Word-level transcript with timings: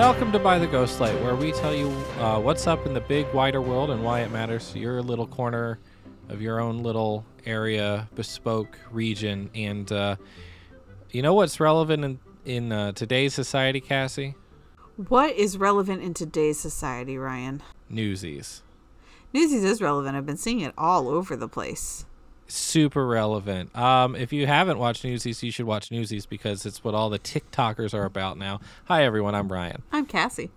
Welcome 0.00 0.32
to 0.32 0.38
By 0.38 0.58
the 0.58 0.66
Ghostlight, 0.66 1.22
where 1.22 1.36
we 1.36 1.52
tell 1.52 1.74
you 1.74 1.88
uh, 2.20 2.40
what's 2.40 2.66
up 2.66 2.86
in 2.86 2.94
the 2.94 3.02
big, 3.02 3.30
wider 3.34 3.60
world 3.60 3.90
and 3.90 4.02
why 4.02 4.20
it 4.20 4.30
matters 4.30 4.72
to 4.72 4.78
your 4.78 5.02
little 5.02 5.26
corner 5.26 5.78
of 6.30 6.40
your 6.40 6.58
own 6.58 6.82
little 6.82 7.26
area, 7.44 8.08
bespoke 8.14 8.78
region. 8.90 9.50
And 9.54 9.92
uh, 9.92 10.16
you 11.10 11.20
know 11.20 11.34
what's 11.34 11.60
relevant 11.60 12.02
in, 12.06 12.18
in 12.46 12.72
uh, 12.72 12.92
today's 12.92 13.34
society, 13.34 13.78
Cassie? 13.78 14.36
What 14.96 15.36
is 15.36 15.58
relevant 15.58 16.02
in 16.02 16.14
today's 16.14 16.58
society, 16.58 17.18
Ryan? 17.18 17.62
Newsies. 17.90 18.62
Newsies 19.34 19.64
is 19.64 19.82
relevant. 19.82 20.16
I've 20.16 20.24
been 20.24 20.38
seeing 20.38 20.60
it 20.60 20.72
all 20.78 21.08
over 21.08 21.36
the 21.36 21.46
place. 21.46 22.06
Super 22.50 23.06
relevant. 23.06 23.76
Um, 23.76 24.16
if 24.16 24.32
you 24.32 24.46
haven't 24.46 24.78
watched 24.78 25.04
Newsies, 25.04 25.42
you 25.42 25.52
should 25.52 25.66
watch 25.66 25.90
Newsies 25.90 26.26
because 26.26 26.66
it's 26.66 26.82
what 26.82 26.94
all 26.94 27.08
the 27.08 27.18
TikTokers 27.18 27.94
are 27.94 28.04
about 28.04 28.38
now. 28.38 28.60
Hi, 28.86 29.04
everyone. 29.04 29.36
I'm 29.36 29.52
Ryan. 29.52 29.82
I'm 29.92 30.04
Cassie. 30.04 30.50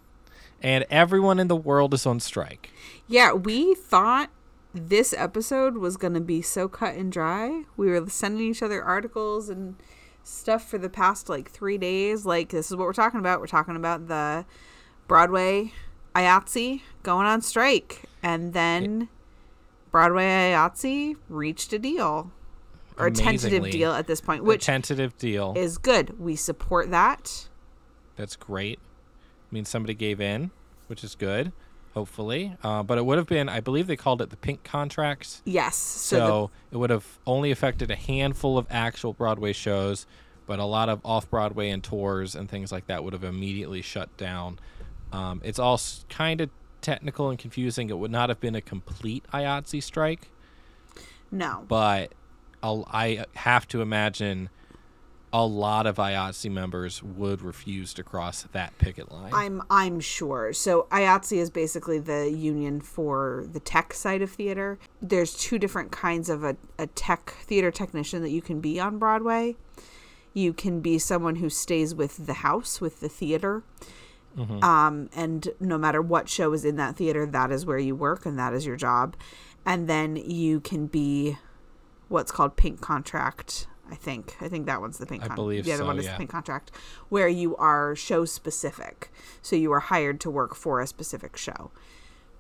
And 0.62 0.86
everyone 0.90 1.40
in 1.40 1.50
the 1.50 1.56
world 1.56 1.94
is 1.94 2.06
on 2.06 2.20
strike. 2.20 2.72
Yeah, 3.08 3.34
we 3.34 3.76
thought 3.76 4.32
this 4.74 5.14
episode 5.16 5.78
was 5.78 5.98
going 5.98 6.16
to 6.16 6.22
be 6.22 6.42
so 6.42 6.68
cut 6.68 6.96
and 6.96 7.12
dry. 7.12 7.64
We 7.78 7.90
were 7.90 8.10
sending 8.10 8.48
each 8.48 8.64
other 8.64 8.84
articles 8.84 9.50
and 9.50 9.76
stuff 10.24 10.68
for 10.68 10.80
the 10.80 10.90
past 10.90 11.30
like 11.30 11.52
three 11.52 11.78
days. 11.78 12.26
Like, 12.26 12.50
this 12.50 12.72
is 12.72 12.76
what 12.76 12.86
we're 12.86 12.94
talking 12.94 13.20
about. 13.20 13.40
We're 13.40 13.48
talking 13.48 13.76
about 13.76 14.08
the 14.08 14.46
Broadway 15.08 15.74
IATSE 16.16 16.82
going 17.04 17.28
on 17.28 17.42
strike. 17.42 18.04
And 18.24 18.54
then 18.54 19.10
Broadway 19.94 20.52
IATSE 20.54 21.16
reached 21.30 21.72
a 21.72 21.78
deal 21.78 22.32
or 22.98 23.06
a 23.08 23.12
tentative 23.12 23.70
deal 23.70 23.92
at 23.94 24.08
this 24.08 24.20
point, 24.22 24.42
A 24.42 24.44
which 24.44 24.66
tentative 24.66 25.16
deal. 25.20 25.54
is 25.56 25.78
good. 25.78 26.20
We 26.20 26.36
support 26.36 26.90
that. 26.90 27.48
That's 28.16 28.36
great. 28.36 28.80
I 28.82 29.54
mean, 29.54 29.66
somebody 29.66 29.94
gave 29.94 30.20
in, 30.20 30.50
which 30.88 31.04
is 31.04 31.14
good, 31.14 31.52
hopefully. 31.94 32.58
Uh, 32.64 32.82
but 32.82 32.98
it 32.98 33.06
would 33.06 33.20
have 33.20 33.28
been, 33.28 33.48
I 33.48 33.60
believe 33.60 33.86
they 33.86 33.96
called 33.96 34.20
it 34.20 34.32
the 34.32 34.36
pink 34.36 34.64
contracts. 34.64 35.44
Yes. 35.46 35.76
So, 35.76 36.18
So, 36.18 36.52
it 36.72 36.78
would 36.78 36.90
have 36.90 37.06
only 37.28 37.52
affected 37.52 37.92
a 37.92 37.96
handful 37.96 38.58
of 38.58 38.66
actual 38.72 39.14
Broadway 39.14 39.54
shows, 39.54 40.08
but 40.48 40.58
a 40.58 40.66
lot 40.66 40.90
of 40.90 41.02
off 41.06 41.30
Broadway 41.30 41.70
and 41.70 41.84
tours 41.84 42.34
and 42.34 42.50
things 42.50 42.72
like 42.72 42.88
that 42.88 43.04
would 43.04 43.14
have 43.14 43.24
immediately 43.24 43.84
shut 43.84 44.16
down. 44.18 44.58
Um, 45.12 45.40
it's 45.44 45.60
all 45.60 45.80
kind 46.10 46.42
of 46.42 46.50
technical 46.84 47.30
and 47.30 47.40
confusing. 47.40 47.90
It 47.90 47.98
would 47.98 48.12
not 48.12 48.30
have 48.30 48.40
been 48.40 48.56
a 48.56 48.62
complete 48.62 49.26
IATSE 49.34 49.82
strike, 49.82 50.30
no. 51.32 51.66
but 51.68 52.14
I'll, 52.62 52.88
I 52.92 53.26
have 53.36 53.68
to 53.70 53.82
imagine 53.82 54.50
a 55.34 55.44
lot 55.44 55.88
of 55.88 55.96
IATSE 55.96 56.52
members 56.52 57.02
would 57.02 57.42
refuse 57.42 57.92
to 57.96 58.04
cross 58.04 58.44
that 58.52 58.78
picket 58.78 59.12
line. 59.12 59.34
I'm 59.34 59.64
I'm 59.70 60.00
sure. 60.00 60.54
So 60.54 60.86
IATSE 60.92 61.38
is 61.38 61.50
basically 61.50 61.98
the 61.98 62.30
union 62.32 62.80
for 62.80 63.46
the 63.52 63.60
tech 63.60 63.96
side 63.96 64.22
of 64.22 64.30
theater. 64.30 64.78
There's 65.02 65.34
two 65.34 65.58
different 65.58 65.92
kinds 65.92 66.30
of 66.30 66.44
a, 66.44 66.56
a 66.78 66.86
tech 66.86 67.32
theater 67.32 67.72
technician 67.72 68.22
that 68.22 68.30
you 68.30 68.44
can 68.44 68.62
be 68.62 68.80
on 68.80 69.00
Broadway. 69.00 69.56
You 70.36 70.54
can 70.54 70.82
be 70.82 71.00
someone 71.00 71.38
who 71.38 71.50
stays 71.50 71.96
with 71.96 72.28
the 72.28 72.36
house, 72.36 72.80
with 72.80 73.00
the 73.00 73.10
theater. 73.10 73.64
Um, 74.64 75.10
and 75.16 75.50
no 75.60 75.78
matter 75.78 76.02
what 76.02 76.28
show 76.30 76.54
is 76.54 76.66
in 76.66 76.76
that 76.78 76.96
theater, 76.96 77.26
that 77.26 77.52
is 77.52 77.66
where 77.66 77.78
you 77.78 77.96
work 77.96 78.26
and 78.26 78.38
that 78.40 78.54
is 78.54 78.66
your 78.66 78.76
job. 78.76 79.16
And 79.66 79.88
then 79.88 80.16
you 80.16 80.60
can 80.60 80.88
be 80.88 81.38
what's 82.10 82.32
called 82.32 82.56
pink 82.56 82.82
contract. 82.82 83.68
I 83.92 83.96
think. 83.96 84.36
I 84.42 84.48
think 84.48 84.66
that 84.66 84.82
one's 84.82 84.98
the 84.98 85.06
pink. 85.06 85.30
I 85.30 85.36
believe 85.36 85.66
the 85.66 85.74
other 85.74 85.84
so, 85.84 85.88
one 85.88 86.00
is 86.00 86.06
yeah. 86.06 86.14
the 86.14 86.18
pink 86.18 86.32
contract, 86.32 86.72
where 87.10 87.28
you 87.28 87.56
are 87.58 87.96
show 87.96 88.26
specific. 88.26 89.12
So 89.42 89.56
you 89.56 89.72
are 89.72 89.82
hired 89.82 90.20
to 90.22 90.32
work 90.32 90.56
for 90.56 90.80
a 90.80 90.88
specific 90.88 91.38
show. 91.38 91.70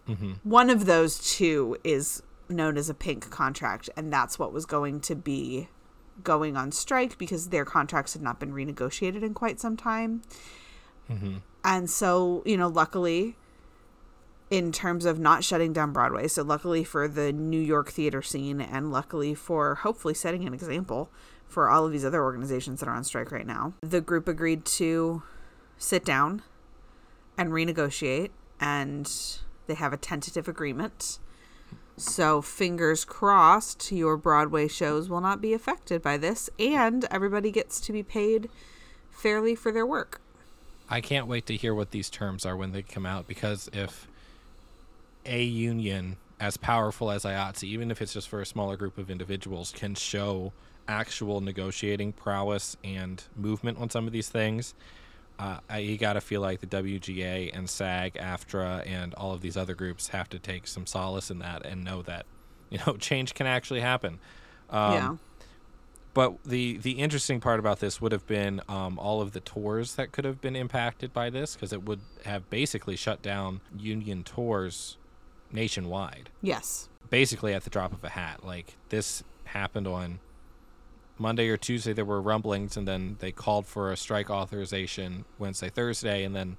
Mm-hmm. 0.07 0.31
One 0.43 0.69
of 0.69 0.85
those 0.85 1.19
two 1.19 1.77
is 1.83 2.23
known 2.49 2.77
as 2.77 2.89
a 2.89 2.93
pink 2.93 3.29
contract, 3.29 3.89
and 3.95 4.11
that's 4.11 4.39
what 4.39 4.53
was 4.53 4.65
going 4.65 5.01
to 5.01 5.15
be 5.15 5.67
going 6.23 6.55
on 6.55 6.71
strike 6.71 7.17
because 7.17 7.49
their 7.49 7.65
contracts 7.65 8.13
had 8.13 8.21
not 8.21 8.39
been 8.39 8.53
renegotiated 8.53 9.21
in 9.21 9.33
quite 9.33 9.59
some 9.59 9.75
time. 9.77 10.21
Mm-hmm. 11.11 11.37
And 11.63 11.89
so, 11.89 12.43
you 12.45 12.57
know, 12.57 12.67
luckily, 12.67 13.37
in 14.49 14.71
terms 14.71 15.05
of 15.05 15.17
not 15.17 15.43
shutting 15.43 15.73
down 15.73 15.93
Broadway, 15.93 16.27
so 16.27 16.43
luckily 16.43 16.83
for 16.83 17.07
the 17.07 17.31
New 17.31 17.59
York 17.59 17.89
theater 17.89 18.21
scene, 18.21 18.61
and 18.61 18.91
luckily 18.91 19.33
for 19.33 19.75
hopefully 19.75 20.13
setting 20.13 20.45
an 20.45 20.53
example 20.53 21.09
for 21.47 21.69
all 21.69 21.85
of 21.85 21.91
these 21.91 22.05
other 22.05 22.23
organizations 22.23 22.79
that 22.79 22.89
are 22.89 22.95
on 22.95 23.03
strike 23.03 23.31
right 23.31 23.47
now, 23.47 23.73
the 23.81 24.01
group 24.01 24.27
agreed 24.27 24.65
to 24.65 25.23
sit 25.77 26.03
down 26.03 26.41
and 27.37 27.49
renegotiate, 27.49 28.31
and 28.59 29.11
they 29.67 29.73
have 29.73 29.93
a 29.93 29.97
tentative 29.97 30.47
agreement. 30.47 31.19
So, 31.95 32.41
fingers 32.41 33.05
crossed, 33.05 33.91
your 33.91 34.17
Broadway 34.17 34.67
shows 34.67 35.09
will 35.09 35.21
not 35.21 35.41
be 35.41 35.53
affected 35.53 36.01
by 36.01 36.17
this, 36.17 36.49
and 36.57 37.05
everybody 37.11 37.51
gets 37.51 37.79
to 37.81 37.93
be 37.93 38.03
paid 38.03 38.49
fairly 39.11 39.55
for 39.55 39.71
their 39.71 39.85
work. 39.85 40.19
I 40.93 41.01
can't 41.01 41.25
wait 41.25 41.47
to 41.47 41.55
hear 41.55 41.73
what 41.73 41.89
these 41.89 42.07
terms 42.07 42.45
are 42.45 42.55
when 42.55 42.71
they 42.71 42.83
come 42.83 43.03
out 43.03 43.27
because 43.27 43.67
if 43.73 44.07
a 45.25 45.41
union 45.41 46.17
as 46.39 46.55
powerful 46.55 47.09
as 47.09 47.23
IATSE, 47.23 47.63
even 47.63 47.89
if 47.89 47.99
it's 47.99 48.13
just 48.13 48.29
for 48.29 48.41
a 48.41 48.45
smaller 48.45 48.77
group 48.77 48.99
of 48.99 49.09
individuals, 49.09 49.73
can 49.75 49.95
show 49.95 50.53
actual 50.87 51.41
negotiating 51.41 52.13
prowess 52.13 52.77
and 52.83 53.23
movement 53.35 53.79
on 53.79 53.89
some 53.89 54.05
of 54.05 54.13
these 54.13 54.29
things, 54.29 54.75
uh, 55.39 55.57
you 55.75 55.97
got 55.97 56.13
to 56.13 56.21
feel 56.21 56.41
like 56.41 56.59
the 56.59 56.67
WGA 56.67 57.49
and 57.57 57.67
SAG, 57.67 58.13
AFTRA, 58.13 58.85
and 58.85 59.15
all 59.15 59.33
of 59.33 59.41
these 59.41 59.57
other 59.57 59.73
groups 59.73 60.09
have 60.09 60.29
to 60.29 60.37
take 60.37 60.67
some 60.67 60.85
solace 60.85 61.31
in 61.31 61.39
that 61.39 61.65
and 61.65 61.83
know 61.83 62.03
that 62.03 62.27
you 62.69 62.77
know 62.85 62.93
change 62.99 63.33
can 63.33 63.47
actually 63.47 63.81
happen. 63.81 64.19
Um, 64.69 64.93
yeah. 64.93 65.15
But 66.13 66.43
the 66.43 66.77
the 66.77 66.91
interesting 66.93 67.39
part 67.39 67.59
about 67.59 67.79
this 67.79 68.01
would 68.01 68.11
have 68.11 68.27
been 68.27 68.61
um, 68.67 68.99
all 68.99 69.21
of 69.21 69.31
the 69.33 69.39
tours 69.39 69.95
that 69.95 70.11
could 70.11 70.25
have 70.25 70.41
been 70.41 70.55
impacted 70.55 71.13
by 71.13 71.29
this 71.29 71.55
because 71.55 71.73
it 71.73 71.83
would 71.83 72.01
have 72.25 72.49
basically 72.49 72.95
shut 72.95 73.21
down 73.21 73.61
union 73.77 74.23
tours 74.23 74.97
nationwide. 75.51 76.29
Yes. 76.41 76.89
basically 77.09 77.53
at 77.53 77.63
the 77.63 77.69
drop 77.69 77.93
of 77.93 78.03
a 78.03 78.09
hat. 78.09 78.43
Like 78.43 78.75
this 78.89 79.23
happened 79.45 79.87
on 79.87 80.19
monday 81.19 81.47
or 81.47 81.57
tuesday 81.57 81.93
there 81.93 82.03
were 82.05 82.19
rumblings 82.19 82.75
and 82.75 82.87
then 82.87 83.17
they 83.19 83.31
called 83.31 83.67
for 83.67 83.91
a 83.91 83.95
strike 83.95 84.31
authorization 84.31 85.25
wednesday 85.37 85.69
thursday 85.69 86.23
and 86.23 86.35
then 86.35 86.57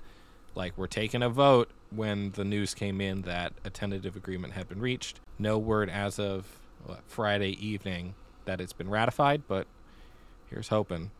like 0.54 0.78
we're 0.78 0.86
taking 0.86 1.24
a 1.24 1.28
vote 1.28 1.68
when 1.90 2.30
the 2.32 2.44
news 2.44 2.72
came 2.72 3.00
in 3.00 3.22
that 3.22 3.52
a 3.64 3.70
tentative 3.70 4.16
agreement 4.16 4.52
had 4.52 4.68
been 4.68 4.80
reached. 4.80 5.20
No 5.38 5.58
word 5.58 5.90
as 5.90 6.18
of 6.18 6.46
what, 6.84 7.00
friday 7.06 7.50
evening 7.64 8.14
that 8.44 8.60
it's 8.60 8.72
been 8.72 8.90
ratified 8.90 9.42
but 9.48 9.66
here's 10.50 10.68
hoping 10.68 11.10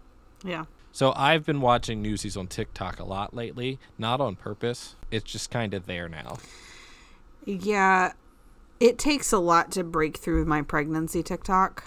Yeah. 0.44 0.64
so 0.92 1.12
I've 1.16 1.44
been 1.44 1.60
watching 1.60 2.02
Newsies 2.02 2.36
on 2.36 2.46
TikTok 2.46 3.00
a 3.00 3.04
lot 3.04 3.34
lately, 3.34 3.78
not 3.98 4.20
on 4.20 4.36
purpose. 4.36 4.94
It's 5.10 5.30
just 5.30 5.50
kind 5.50 5.74
of 5.74 5.86
there 5.86 6.08
now. 6.08 6.38
Yeah. 7.44 8.12
It 8.80 8.98
takes 8.98 9.32
a 9.32 9.38
lot 9.38 9.70
to 9.72 9.84
break 9.84 10.16
through 10.18 10.44
my 10.44 10.62
pregnancy 10.62 11.22
TikTok. 11.22 11.84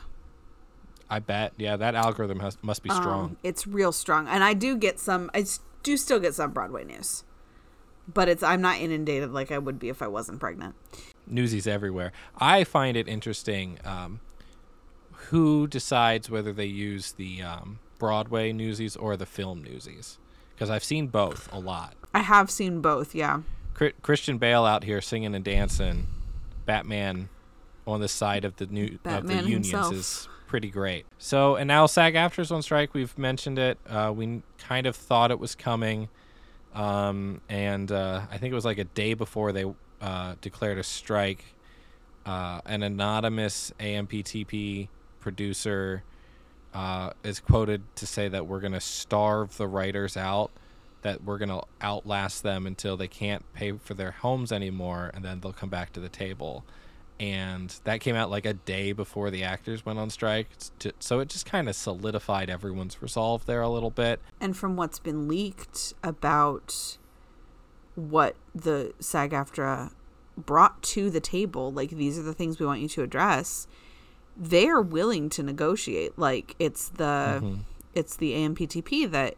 I 1.10 1.20
bet. 1.20 1.54
Yeah, 1.58 1.78
that 1.78 1.96
algorithm 1.96 2.40
has, 2.40 2.58
must 2.62 2.84
be 2.84 2.90
strong. 2.90 3.26
Um, 3.26 3.38
it's 3.44 3.66
real 3.68 3.92
strong. 3.92 4.28
And 4.28 4.44
I 4.44 4.54
do 4.54 4.76
get 4.76 5.00
some 5.00 5.30
I 5.34 5.46
do 5.84 5.96
still 5.98 6.20
get 6.20 6.34
some 6.34 6.52
Broadway 6.52 6.84
news. 6.84 7.24
But 8.12 8.30
it's 8.30 8.44
I'm 8.44 8.62
not 8.62 8.80
inundated 8.80 9.32
like 9.32 9.52
I 9.52 9.58
would 9.58 9.80
be 9.80 9.90
if 9.90 10.02
I 10.02 10.08
wasn't 10.08 10.40
pregnant. 10.40 10.76
Newsies 11.26 11.68
everywhere. 11.68 12.12
I 12.38 12.64
find 12.64 12.96
it 12.98 13.08
interesting 13.08 13.80
um, 13.86 14.20
who 15.30 15.68
decides 15.68 16.30
whether 16.30 16.54
they 16.54 16.66
use 16.66 17.12
the 17.14 17.42
um, 17.42 17.80
Broadway 18.00 18.54
Newsies 18.54 18.96
or 18.96 19.18
the 19.18 19.26
film 19.26 19.62
Newsies. 19.62 20.18
Because 20.56 20.70
I've 20.70 20.84
seen 20.84 21.08
both 21.08 21.52
a 21.52 21.60
lot. 21.60 21.96
I 22.14 22.20
have 22.20 22.50
seen 22.50 22.82
both, 22.82 23.14
yeah. 23.14 23.42
Christian 24.02 24.38
Bale 24.40 24.66
out 24.66 24.84
here 24.84 25.02
singing 25.02 25.36
and 25.36 25.46
dancing, 25.46 26.08
Batman 26.66 27.30
on 27.86 28.00
the 28.00 28.08
side 28.08 28.44
of 28.44 28.56
the 28.56 28.66
new 28.66 28.98
of 29.06 29.28
the 29.28 29.36
unions 29.36 29.70
himself. 29.70 29.94
is 29.94 30.28
pretty 30.48 30.70
great. 30.70 31.06
So 31.20 31.56
and 31.56 31.68
now 31.68 31.86
SAG 31.86 32.16
AFTRA's 32.16 32.52
on 32.52 32.64
strike. 32.64 32.96
We've 32.96 33.16
mentioned 33.20 33.60
it. 33.60 33.78
Uh, 33.88 34.12
we 34.16 34.42
kind 34.58 34.88
of 34.88 34.96
thought 34.96 35.30
it 35.30 35.40
was 35.40 35.54
coming, 35.54 36.10
um, 36.74 37.42
and 37.50 37.92
uh, 37.92 38.22
I 38.32 38.40
think 38.40 38.52
it 38.52 38.56
was 38.56 38.66
like 38.66 38.80
a 38.80 38.84
day 38.84 39.14
before 39.14 39.52
they 39.52 39.66
uh, 40.02 40.36
declared 40.42 40.80
a 40.80 40.84
strike. 40.84 41.44
Uh, 42.26 42.60
an 42.66 42.84
anonymous 42.84 43.72
AMPTP 43.80 44.90
producer 45.28 46.04
uh, 46.74 47.12
is 47.22 47.42
quoted 47.42 47.82
to 47.96 48.08
say 48.08 48.30
that 48.30 48.48
we're 48.48 48.62
going 48.62 48.72
to 48.72 48.80
starve 48.80 49.58
the 49.58 49.68
writers 49.68 50.16
out, 50.16 50.52
that 51.02 51.22
we're 51.22 51.38
going 51.38 51.50
to 51.50 51.62
outlast 51.82 52.44
them 52.44 52.66
until 52.66 52.96
they 52.96 53.10
can't 53.10 53.44
pay 53.52 53.74
for 53.74 53.94
their 53.94 54.12
homes 54.12 54.54
anymore, 54.54 55.12
and 55.14 55.26
then 55.26 55.42
they'll 55.42 55.52
come 55.52 55.68
back 55.68 55.92
to 55.92 56.00
the 56.00 56.08
table. 56.08 56.64
And 57.20 57.76
that 57.84 58.00
came 58.00 58.16
out 58.16 58.30
like 58.30 58.46
a 58.46 58.54
day 58.54 58.94
before 58.94 59.30
the 59.30 59.44
actors 59.44 59.86
went 59.86 60.00
on 60.00 60.10
strike. 60.10 60.48
So 61.00 61.20
it 61.20 61.28
just 61.28 61.46
kind 61.46 61.68
of 61.68 61.76
solidified 61.76 62.50
everyone's 62.50 63.02
resolve 63.02 63.46
there 63.46 63.62
a 63.62 63.70
little 63.70 63.90
bit. 63.90 64.22
And 64.40 64.56
from 64.56 64.78
what's 64.78 65.00
been 65.00 65.28
leaked 65.28 65.94
about 66.04 66.98
what 67.96 68.38
the 68.56 68.94
SAG 69.02 69.32
AFTRA 69.32 69.92
brought 70.38 70.82
to 70.84 71.10
the 71.10 71.20
table, 71.20 71.74
like 71.74 71.90
these 71.90 72.18
are 72.18 72.24
the 72.24 72.34
things 72.34 72.60
we 72.60 72.66
want 72.66 72.80
you 72.80 72.88
to 72.88 73.04
address, 73.04 73.68
they 74.40 74.68
are 74.68 74.82
willing 74.82 75.30
to 75.30 75.44
negotiate. 75.44 76.18
Like 76.18 76.56
it's 76.60 76.90
the 76.90 77.40
Mm-hmm. 77.42 77.56
it's 77.94 78.16
the 78.16 78.34
AMPTP 78.34 79.10
that 79.12 79.36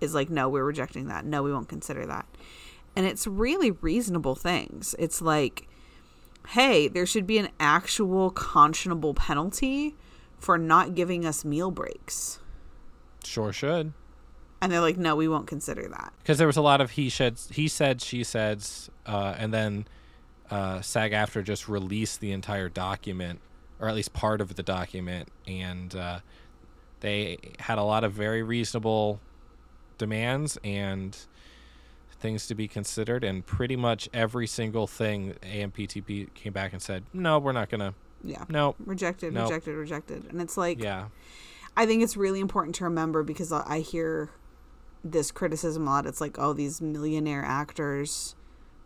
is 0.00 0.14
like, 0.14 0.30
no, 0.30 0.48
we're 0.48 0.64
rejecting 0.64 1.08
that. 1.08 1.24
No, 1.24 1.42
we 1.42 1.52
won't 1.52 1.68
consider 1.68 2.06
that. 2.06 2.26
And 2.96 3.06
it's 3.06 3.26
really 3.26 3.70
reasonable 3.70 4.34
things. 4.34 4.94
It's 4.98 5.22
like, 5.22 5.68
hey, 6.48 6.88
there 6.88 7.06
should 7.06 7.26
be 7.26 7.38
an 7.38 7.50
actual 7.60 8.32
conscionable 8.32 9.14
penalty 9.14 9.94
for 10.38 10.58
not 10.58 10.94
giving 10.94 11.24
us 11.24 11.44
meal 11.44 11.70
breaks. 11.70 12.40
Sure 13.24 13.52
should. 13.52 13.92
And 14.62 14.72
they're 14.72 14.80
like, 14.80 14.96
no, 14.96 15.14
we 15.16 15.28
won't 15.28 15.46
consider 15.46 15.86
that. 15.88 16.12
Because 16.18 16.38
there 16.38 16.46
was 16.46 16.56
a 16.56 16.62
lot 16.62 16.80
of 16.80 16.92
he 16.92 17.08
said, 17.10 17.38
he 17.50 17.68
said, 17.68 18.00
she 18.02 18.24
says, 18.24 18.90
uh, 19.06 19.34
and 19.38 19.54
then 19.54 19.86
uh, 20.50 20.80
SAG 20.80 21.12
AFTRA 21.12 21.44
just 21.44 21.68
released 21.68 22.20
the 22.20 22.32
entire 22.32 22.68
document, 22.68 23.40
or 23.80 23.88
at 23.88 23.94
least 23.94 24.12
part 24.12 24.40
of 24.40 24.54
the 24.56 24.62
document, 24.62 25.28
and 25.46 25.94
uh, 25.96 26.20
they 27.00 27.38
had 27.60 27.78
a 27.78 27.82
lot 27.82 28.04
of 28.04 28.12
very 28.12 28.42
reasonable 28.42 29.20
demands 29.98 30.58
and 30.62 31.16
things 32.20 32.46
to 32.46 32.54
be 32.54 32.68
considered, 32.68 33.24
and 33.24 33.46
pretty 33.46 33.76
much 33.76 34.08
every 34.12 34.46
single 34.46 34.86
thing 34.86 35.34
AMPTP 35.42 36.32
came 36.34 36.52
back 36.52 36.72
and 36.72 36.82
said, 36.82 37.04
no, 37.14 37.38
we're 37.38 37.52
not 37.52 37.70
gonna, 37.70 37.94
Yeah. 38.22 38.44
no, 38.50 38.74
Rejected, 38.84 39.32
Nope. 39.32 39.44
rejected, 39.50 39.74
rejected. 39.76 40.26
And 40.30 40.42
it's 40.42 40.56
like, 40.58 40.82
yeah, 40.82 41.06
I 41.76 41.86
think 41.86 42.02
it's 42.02 42.16
really 42.18 42.40
important 42.40 42.74
to 42.76 42.84
remember 42.84 43.22
because 43.22 43.52
I 43.52 43.64
I 43.66 43.78
hear 43.80 44.30
this 45.02 45.30
criticism 45.30 45.86
a 45.88 45.90
lot. 45.90 46.06
It's 46.06 46.20
like, 46.20 46.38
oh, 46.38 46.52
these 46.52 46.82
millionaire 46.82 47.42
actors 47.42 48.34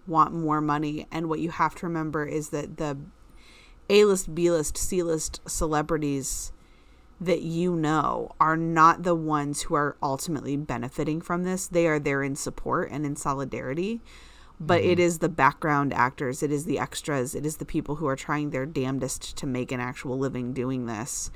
want 0.06 0.32
more 0.32 0.61
money. 0.61 1.08
And 1.11 1.29
what 1.29 1.40
you 1.40 1.50
have 1.50 1.75
to 1.76 1.87
remember 1.87 2.25
is 2.25 2.50
that 2.50 2.76
the 2.76 2.97
A 3.88 4.04
list, 4.04 4.34
B 4.34 4.50
list, 4.50 4.76
C 4.76 5.02
list 5.02 5.40
celebrities 5.46 6.52
that 7.20 7.42
you 7.42 7.75
know 7.75 8.34
are 8.40 8.56
not 8.56 9.02
the 9.02 9.14
ones 9.14 9.62
who 9.62 9.75
are 9.75 9.96
ultimately 10.02 10.56
benefiting 10.56 11.20
from 11.20 11.44
this. 11.44 11.66
They 11.66 11.86
are 11.86 11.98
there 11.98 12.22
in 12.22 12.36
support 12.36 12.90
and 12.90 13.06
in 13.06 13.16
solidarity. 13.16 14.00
But 14.60 14.82
it 14.82 14.98
mm-hmm. 14.98 15.00
is 15.00 15.19
the 15.19 15.28
background 15.28 15.92
actors, 15.92 16.42
it 16.42 16.52
is 16.52 16.64
the 16.64 16.78
extras, 16.78 17.34
it 17.34 17.44
is 17.44 17.56
the 17.56 17.64
people 17.64 17.96
who 17.96 18.06
are 18.06 18.14
trying 18.14 18.50
their 18.50 18.66
damnedest 18.66 19.36
to 19.38 19.46
make 19.46 19.72
an 19.72 19.81
actual 19.81 20.16
living 20.16 20.52
doing 20.52 20.87
this 20.87 21.32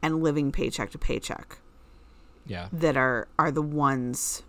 and 0.00 0.22
living 0.22 0.52
paycheck 0.52 0.90
to 0.90 0.98
paycheck 0.98 1.58
yeah, 2.46 2.68
that 2.72 2.96
are 2.96 3.28
are 3.38 3.50
the 3.50 3.62
ones 3.62 4.44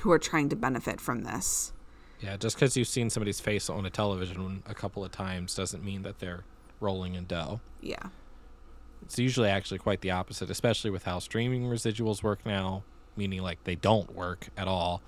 who 0.00 0.12
are 0.12 0.18
trying 0.18 0.48
to 0.50 0.56
benefit 0.56 1.00
from 1.00 1.24
this. 1.24 1.72
yeah. 2.20 2.36
Just 2.36 2.56
because 2.56 2.76
you've 2.76 2.88
seen 2.88 3.10
somebody's 3.10 3.40
face 3.40 3.68
on 3.68 3.84
a 3.84 3.90
television 3.90 4.62
a 4.66 4.74
couple 4.74 5.04
of 5.04 5.10
times 5.10 5.54
doesn't 5.54 5.84
mean 5.84 6.02
that 6.02 6.20
they're 6.20 6.44
rolling 6.82 7.14
in 7.14 7.24
dough. 7.26 7.60
Yeah. 7.80 8.08
It's 9.04 9.18
usually 9.18 9.48
actually 9.48 9.78
quite 9.78 10.00
the 10.02 10.10
opposite, 10.10 10.50
especially 10.50 10.90
with 10.90 11.04
how 11.04 11.18
streaming 11.18 11.64
residuals 11.64 12.22
work 12.22 12.44
now, 12.46 12.82
meaning 13.16 13.42
like 13.42 13.64
they 13.64 13.74
don't 13.74 14.14
work 14.14 14.48
at 14.56 14.68
all. 14.68 15.02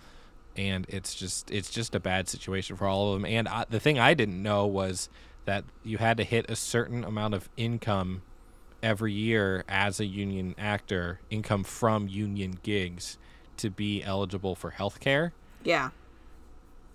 And 0.57 0.87
it's 0.89 1.15
just 1.15 1.51
it's 1.51 1.71
just 1.71 1.95
a 1.95 2.01
bad 2.01 2.29
situation 2.29 2.77
for 2.77 2.87
all 2.87 3.13
of 3.15 3.21
them. 3.21 3.27
And 3.31 3.49
I, 3.49 3.65
the 3.69 3.81
thing 3.81 3.99
I 3.99 4.15
didn't 4.15 4.43
know 4.43 4.67
was 4.67 5.09
that 5.47 5.65
you 5.83 5.99
had 5.99 6.17
to 6.17 6.25
hit 6.25 6.49
a 6.51 6.57
certain 6.57 7.05
amount 7.05 7.35
of 7.35 7.49
income 7.57 8.23
every 8.83 9.13
year 9.13 9.65
as 9.69 9.99
a 10.01 10.05
union 10.07 10.55
actor, 10.59 11.21
income 11.31 11.65
from 11.65 12.07
union 12.09 12.59
gigs, 12.63 13.19
to 13.59 13.71
be 13.71 14.03
eligible 14.03 14.55
for 14.55 14.71
health 14.71 15.01
care 15.01 15.33
Yeah. 15.63 15.91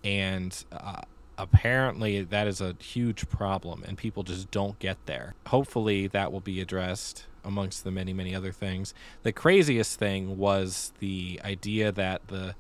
and 0.04 0.64
uh, 0.72 1.02
apparently 1.40 2.22
that 2.22 2.48
is 2.48 2.60
a 2.60 2.76
huge 2.80 3.28
problem 3.30 3.84
and 3.88 3.98
people 3.98 4.24
just 4.24 4.52
don't 4.52 4.78
get 4.78 4.98
there. 5.06 5.34
Hopefully 5.48 6.06
that 6.08 6.32
will 6.32 6.42
be 6.42 6.62
addressed 6.62 7.26
amongst 7.44 7.84
the 7.86 7.92
many 7.92 8.14
many 8.14 8.36
other 8.36 8.52
things. 8.52 8.94
The 9.24 9.32
craziest 9.32 9.98
thing 9.98 10.38
was 10.38 10.92
the 11.00 11.40
idea 11.44 11.92
that 11.94 12.28
the 12.28 12.56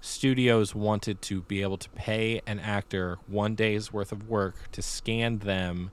studios 0.00 0.74
wanted 0.74 1.22
to 1.22 1.42
be 1.42 1.62
able 1.62 1.78
to 1.78 1.88
pay 1.90 2.42
an 2.46 2.58
actor 2.58 3.18
one 3.26 3.54
day's 3.54 3.90
worth 3.90 4.12
of 4.12 4.28
work 4.28 4.70
to 4.70 4.82
scan 4.82 5.38
them 5.38 5.90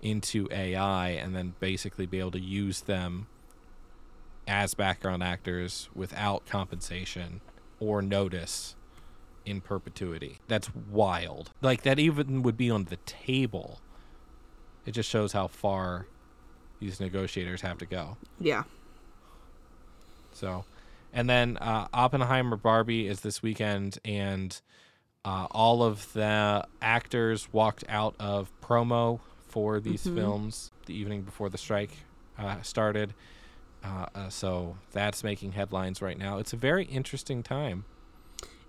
into 0.00 0.48
ai 0.50 1.10
and 1.10 1.36
then 1.36 1.54
basically 1.60 2.04
be 2.04 2.18
able 2.18 2.32
to 2.32 2.40
use 2.40 2.80
them 2.80 3.28
as 4.48 4.74
background 4.74 5.22
actors 5.22 5.88
without 5.94 6.44
compensation 6.44 7.40
or 7.78 8.02
notice 8.02 8.74
in 9.44 9.60
perpetuity. 9.60 10.38
That's 10.48 10.70
wild. 10.74 11.50
Like 11.60 11.82
that 11.82 11.98
even 11.98 12.42
would 12.42 12.56
be 12.56 12.70
on 12.70 12.84
the 12.84 12.96
table. 13.06 13.80
It 14.86 14.92
just 14.92 15.08
shows 15.08 15.32
how 15.32 15.46
far 15.46 16.06
these 16.80 17.00
negotiators 17.00 17.60
have 17.60 17.78
to 17.78 17.86
go. 17.86 18.16
Yeah. 18.40 18.64
So, 20.32 20.64
and 21.12 21.28
then 21.28 21.56
uh, 21.58 21.86
Oppenheimer 21.92 22.56
Barbie 22.56 23.06
is 23.06 23.20
this 23.20 23.42
weekend, 23.42 23.98
and 24.04 24.60
uh, 25.24 25.46
all 25.50 25.82
of 25.82 26.12
the 26.14 26.66
actors 26.80 27.52
walked 27.52 27.84
out 27.88 28.16
of 28.18 28.50
promo 28.60 29.20
for 29.46 29.78
these 29.78 30.02
films 30.02 30.70
the 30.86 30.94
evening 30.94 31.22
before 31.22 31.50
the 31.50 31.58
strike 31.58 31.90
uh, 32.38 32.60
started. 32.62 33.14
Uh, 33.84 34.06
uh, 34.14 34.28
so 34.28 34.76
that's 34.92 35.22
making 35.22 35.52
headlines 35.52 36.00
right 36.00 36.18
now. 36.18 36.38
It's 36.38 36.52
a 36.52 36.56
very 36.56 36.84
interesting 36.84 37.42
time. 37.42 37.84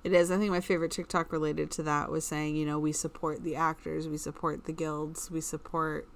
It 0.04 0.12
is. 0.14 0.32
I 0.32 0.38
think 0.38 0.52
my 0.52 0.60
favorite 0.60 0.92
TikTok 0.92 1.32
related 1.32 1.72
to 1.72 1.84
that 1.84 2.12
was 2.12 2.26
saying, 2.26 2.56
you 2.58 2.66
know, 2.66 2.78
we 2.78 2.92
support 2.92 3.44
the 3.44 3.56
actors, 3.56 4.08
we 4.10 4.18
support 4.18 4.66
the 4.66 4.74
guilds, 4.74 5.32
we 5.32 5.40
support 5.40 6.08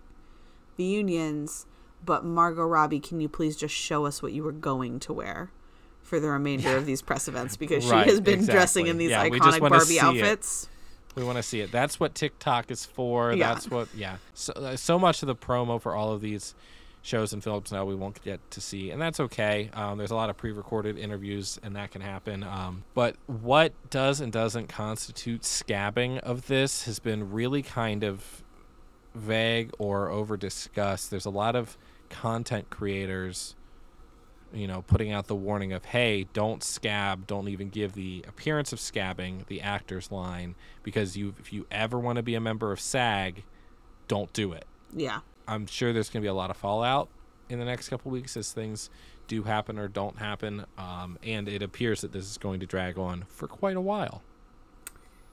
the 0.76 0.84
unions, 0.84 1.66
but 2.06 2.26
Margot 2.26 2.66
Robbie, 2.66 3.00
can 3.00 3.22
you 3.22 3.30
please 3.30 3.56
just 3.56 3.74
show 3.74 4.06
us 4.06 4.22
what 4.22 4.34
you 4.34 4.44
were 4.44 4.52
going 4.52 5.00
to 5.02 5.14
wear 5.14 5.52
for 6.02 6.20
the 6.20 6.30
remainder 6.30 6.76
of 6.78 6.86
these 6.86 7.02
press 7.02 7.28
events 7.28 7.58
because 7.58 7.84
she 7.84 7.90
has 7.90 8.20
been 8.22 8.46
dressing 8.46 8.88
in 8.88 8.98
these 8.98 9.10
Yeah, 9.12 9.28
iconic 9.28 9.60
Barbie 9.60 9.86
see 9.86 9.98
it. 9.98 10.04
outfits. 10.04 10.70
We 11.16 11.24
want 11.24 11.38
to 11.38 11.44
see 11.44 11.62
it. 11.62 11.72
That's 11.72 12.00
what 12.00 12.14
TikTok 12.14 12.70
is 12.70 12.86
for. 12.86 13.34
Yeah. 13.34 13.54
That's 13.54 13.70
what, 13.70 13.88
yeah. 13.96 14.18
So, 14.34 14.54
uh, 14.54 14.76
so 14.76 15.00
much 15.00 15.24
of 15.24 15.28
the 15.28 15.36
promo 15.36 15.82
for 15.82 15.96
all 15.96 16.12
of 16.14 16.22
these 16.22 16.54
shows 17.08 17.32
and 17.32 17.44
films 17.44 17.72
now 17.72 17.86
we 17.86 17.96
won't 17.96 18.22
get 18.24 18.40
to 18.52 18.62
see, 18.62 18.92
and 18.92 19.02
that's 19.02 19.20
okay. 19.20 19.70
Um, 19.74 19.98
there's 19.98 20.12
a 20.12 20.16
lot 20.16 20.30
of 20.30 20.38
pre-recorded 20.38 20.98
interviews, 20.98 21.60
and 21.64 21.76
that 21.76 21.92
can 21.92 22.02
happen. 22.02 22.44
Um, 22.44 22.84
but 22.94 23.16
what 23.28 23.74
does 23.90 24.20
and 24.20 24.32
doesn't 24.32 24.68
constitute 24.68 25.42
scabbing 25.42 26.20
of 26.20 26.48
this 26.48 26.84
has 26.84 27.00
been 27.00 27.32
really 27.32 27.62
kind 27.62 28.04
of 28.04 28.44
vague 29.16 29.72
or 29.80 30.10
over 30.10 30.38
discussed. 30.38 31.10
There's 31.10 31.26
a 31.26 31.32
lot 31.32 31.56
of 31.56 31.78
content 32.10 32.70
creators 32.70 33.56
you 34.54 34.66
know, 34.66 34.82
putting 34.82 35.12
out 35.12 35.28
the 35.28 35.36
warning 35.36 35.74
of, 35.74 35.84
hey, 35.84 36.26
don't 36.32 36.64
scab, 36.64 37.28
don't 37.28 37.50
even 37.50 37.70
give 37.70 37.94
the 37.94 38.24
appearance 38.28 38.72
of 38.72 38.80
scabbing 38.80 39.46
the 39.48 39.62
actor's 39.62 40.10
line 40.10 40.56
because 40.84 41.18
you, 41.18 41.36
if 41.38 41.52
you 41.52 41.68
ever 41.70 42.00
want 42.00 42.16
to 42.16 42.24
be 42.24 42.34
a 42.34 42.40
member 42.40 42.72
of 42.72 42.80
SAG, 42.80 43.44
don't 44.08 44.32
do 44.32 44.54
it. 44.54 44.66
Yeah. 44.96 45.20
I'm 45.48 45.68
sure 45.68 45.94
there's 45.94 46.10
going 46.10 46.22
to 46.22 46.26
be 46.26 46.30
a 46.30 46.34
lot 46.34 46.50
of 46.50 46.58
fallout 46.58 47.10
in 47.50 47.60
the 47.60 47.66
next 47.66 47.90
couple 47.90 48.12
weeks 48.12 48.36
as 48.36 48.52
things 48.52 48.90
do 49.28 49.44
happen 49.44 49.78
or 49.78 49.88
don't 49.88 50.18
happen, 50.18 50.66
um, 50.78 51.18
and 51.24 51.48
it 51.48 51.62
appears 51.62 52.02
that 52.02 52.12
this 52.12 52.30
is 52.30 52.38
going 52.38 52.60
to 52.60 52.66
drag 52.66 52.98
on 52.98 53.26
for 53.28 53.48
quite 53.48 53.76
a 53.76 53.82
while. 53.82 54.22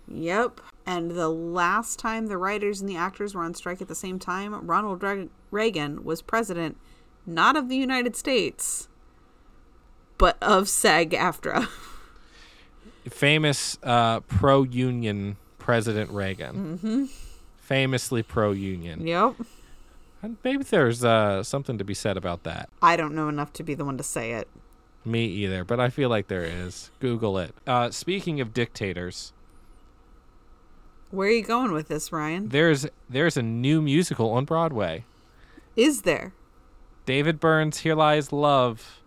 Yep. 0.09 0.61
And 0.87 1.13
the 1.13 1.29
last 1.29 1.99
time 1.99 2.27
the 2.27 2.37
writers 2.37 2.81
and 2.81 2.89
the 2.89 2.97
actors 2.97 3.35
were 3.35 3.43
on 3.43 3.55
strike 3.55 3.81
at 3.81 3.89
the 3.89 3.95
same 3.95 4.19
time, 4.19 4.67
Ronald 4.67 5.03
Re- 5.03 5.29
Reagan 5.51 6.05
was 6.05 6.21
president 6.21 6.77
not 7.27 7.57
of 7.57 7.69
the 7.69 7.77
United 7.77 8.17
States, 8.17 8.89
but 10.19 10.37
of 10.43 10.69
SAG 10.69 11.11
AFTRA. 11.11 11.69
Famous 13.09 13.79
uh, 13.83 14.21
pro-union 14.21 15.37
President 15.59 16.11
Reagan, 16.11 16.79
mm-hmm. 16.79 17.05
famously 17.57 18.23
pro-union. 18.23 19.07
yep. 19.07 19.35
And 20.25 20.39
Maybe 20.43 20.65
there's 20.65 21.05
uh, 21.05 21.43
something 21.43 21.77
to 21.77 21.85
be 21.85 21.93
said 21.95 22.17
about 22.17 22.45
that. 22.45 22.71
I 22.81 22.97
don't 22.97 23.15
know 23.15 23.29
enough 23.29 23.53
to 23.55 23.63
be 23.63 23.75
the 23.75 23.85
one 23.85 23.99
to 23.99 24.03
say 24.03 24.33
it. 24.33 24.49
Me 25.05 25.27
either, 25.27 25.65
but 25.65 25.79
I 25.79 25.91
feel 25.91 26.09
like 26.09 26.29
there 26.29 26.43
is. 26.45 26.91
Google 26.99 27.37
it. 27.39 27.55
Uh, 27.67 27.91
speaking 27.91 28.41
of 28.41 28.55
dictators, 28.55 29.35
Where 31.11 31.29
are 31.29 31.33
you 31.33 31.45
going 31.45 31.73
with 31.73 31.89
this, 31.89 32.11
Ryan? 32.11 32.49
there's 32.49 32.87
there's 33.11 33.37
a 33.37 33.43
new 33.43 33.83
musical 33.83 34.31
on 34.31 34.47
Broadway. 34.47 35.05
Is 35.77 36.03
there? 36.03 36.33
David 37.05 37.39
Byrne's 37.39 37.81
"Here 37.81 37.95
Lies 37.95 38.33
Love" 38.33 39.03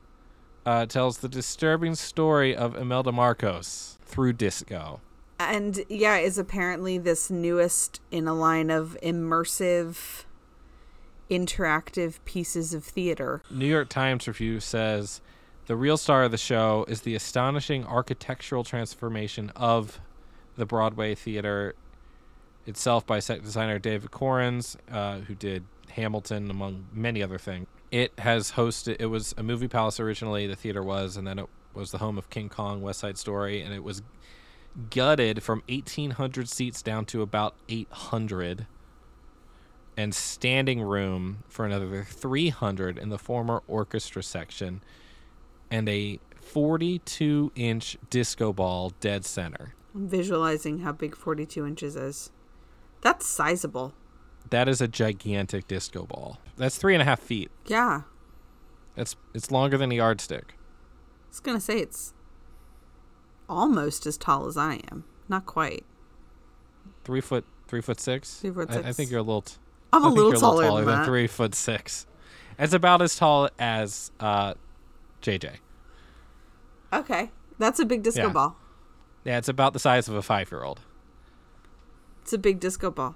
uh, 0.67 0.85
tells 0.85 1.17
the 1.17 1.29
disturbing 1.29 1.95
story 1.95 2.55
of 2.55 2.75
Imelda 2.75 3.11
Marcos 3.11 3.97
through 4.05 4.33
disco. 4.33 5.01
And 5.39 5.83
yeah, 5.89 6.17
is 6.17 6.37
apparently 6.37 6.99
this 6.99 7.31
newest 7.31 8.01
in 8.11 8.27
a 8.27 8.35
line 8.35 8.69
of 8.69 8.95
immersive, 9.01 10.25
interactive 11.29 12.19
pieces 12.25 12.73
of 12.73 12.83
theater. 12.83 13.41
New 13.49 13.65
York 13.65 13.89
Times 13.89 14.27
review 14.27 14.59
says 14.59 15.21
the 15.67 15.75
real 15.75 15.97
star 15.97 16.23
of 16.23 16.31
the 16.31 16.37
show 16.37 16.85
is 16.87 17.01
the 17.01 17.15
astonishing 17.15 17.85
architectural 17.85 18.63
transformation 18.63 19.51
of 19.55 19.99
the 20.55 20.65
Broadway 20.65 21.13
theater 21.15 21.75
itself 22.65 23.05
by 23.05 23.19
set 23.19 23.43
designer 23.43 23.79
David 23.79 24.11
Korins, 24.11 24.75
uh, 24.91 25.19
who 25.19 25.35
did 25.35 25.65
Hamilton, 25.91 26.49
among 26.49 26.87
many 26.93 27.23
other 27.23 27.37
things. 27.37 27.67
It 27.91 28.11
has 28.19 28.53
hosted. 28.53 28.97
It 28.99 29.05
was 29.07 29.33
a 29.37 29.43
movie 29.43 29.67
palace 29.67 29.99
originally. 29.99 30.47
The 30.47 30.55
theater 30.55 30.83
was, 30.83 31.15
and 31.15 31.25
then 31.25 31.39
it 31.39 31.47
was 31.73 31.91
the 31.91 31.99
home 31.99 32.17
of 32.17 32.29
King 32.29 32.49
Kong, 32.49 32.81
West 32.81 32.99
Side 32.99 33.17
Story, 33.17 33.61
and 33.61 33.73
it 33.73 33.83
was 33.83 34.01
gutted 34.89 35.41
from 35.41 35.63
1,800 35.69 36.49
seats 36.49 36.81
down 36.81 37.05
to 37.05 37.21
about 37.21 37.55
800, 37.69 38.67
and 39.97 40.13
standing 40.13 40.81
room 40.81 41.43
for 41.49 41.65
another 41.65 42.05
300 42.07 42.97
in 42.97 43.09
the 43.09 43.17
former 43.17 43.63
orchestra 43.67 44.21
section, 44.21 44.81
and 45.71 45.89
a 45.89 46.19
42 46.39 47.51
inch 47.55 47.97
disco 48.09 48.53
ball 48.53 48.93
dead 49.01 49.25
center. 49.25 49.73
I'm 49.93 50.07
visualizing 50.07 50.79
how 50.79 50.91
big 50.91 51.15
42 51.15 51.65
inches 51.65 51.95
is. 51.95 52.31
That's 53.01 53.27
sizable. 53.27 53.93
That 54.49 54.69
is 54.69 54.79
a 54.79 54.87
gigantic 54.87 55.67
disco 55.67 56.05
ball. 56.05 56.39
That's 56.55 56.77
three 56.77 56.93
and 56.93 57.01
a 57.01 57.05
half 57.05 57.19
feet. 57.19 57.51
Yeah. 57.65 58.01
That's 58.95 59.15
it's 59.33 59.51
longer 59.51 59.77
than 59.77 59.91
a 59.91 59.95
yardstick. 59.95 60.53
I 60.53 61.29
was 61.29 61.39
going 61.39 61.57
to 61.57 61.61
say 61.61 61.79
it's 61.79 62.13
almost 63.49 64.05
as 64.05 64.17
tall 64.17 64.47
as 64.47 64.57
I 64.57 64.79
am. 64.91 65.03
Not 65.27 65.45
quite. 65.45 65.85
Three 67.03 67.21
foot, 67.21 67.45
three 67.67 67.81
foot 67.81 67.99
six. 67.99 68.35
Three 68.39 68.51
foot 68.51 68.71
I, 68.71 68.89
I 68.89 68.91
think 68.93 69.11
you're 69.11 69.19
a 69.19 69.23
little. 69.23 69.41
T- 69.41 69.55
I'm 69.93 70.03
a 70.03 70.09
little 70.09 70.33
taller, 70.33 70.65
taller 70.67 70.85
than, 70.85 70.99
that. 70.99 71.05
three 71.05 71.27
foot 71.27 71.55
six. 71.55 72.05
It's 72.59 72.73
about 72.73 73.01
as 73.01 73.15
tall 73.15 73.49
as 73.59 74.11
uh, 74.19 74.55
JJ. 75.21 75.55
Okay. 76.93 77.31
That's 77.59 77.79
a 77.79 77.85
big 77.85 78.03
disco 78.03 78.27
Yeah. 78.27 78.29
ball. 78.33 78.55
Yeah, 79.23 79.37
it's 79.37 79.49
about 79.49 79.73
the 79.73 79.79
size 79.79 80.07
of 80.07 80.15
a 80.15 80.21
five 80.21 80.51
year 80.51 80.63
old. 80.63 80.81
It's 82.21 82.33
a 82.33 82.37
big 82.37 82.59
disco 82.59 82.91
ball. 82.91 83.15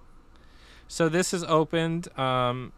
So 0.88 1.08
this 1.10 1.34
is 1.34 1.44
opened. 1.46 2.08
Um, 2.20 2.74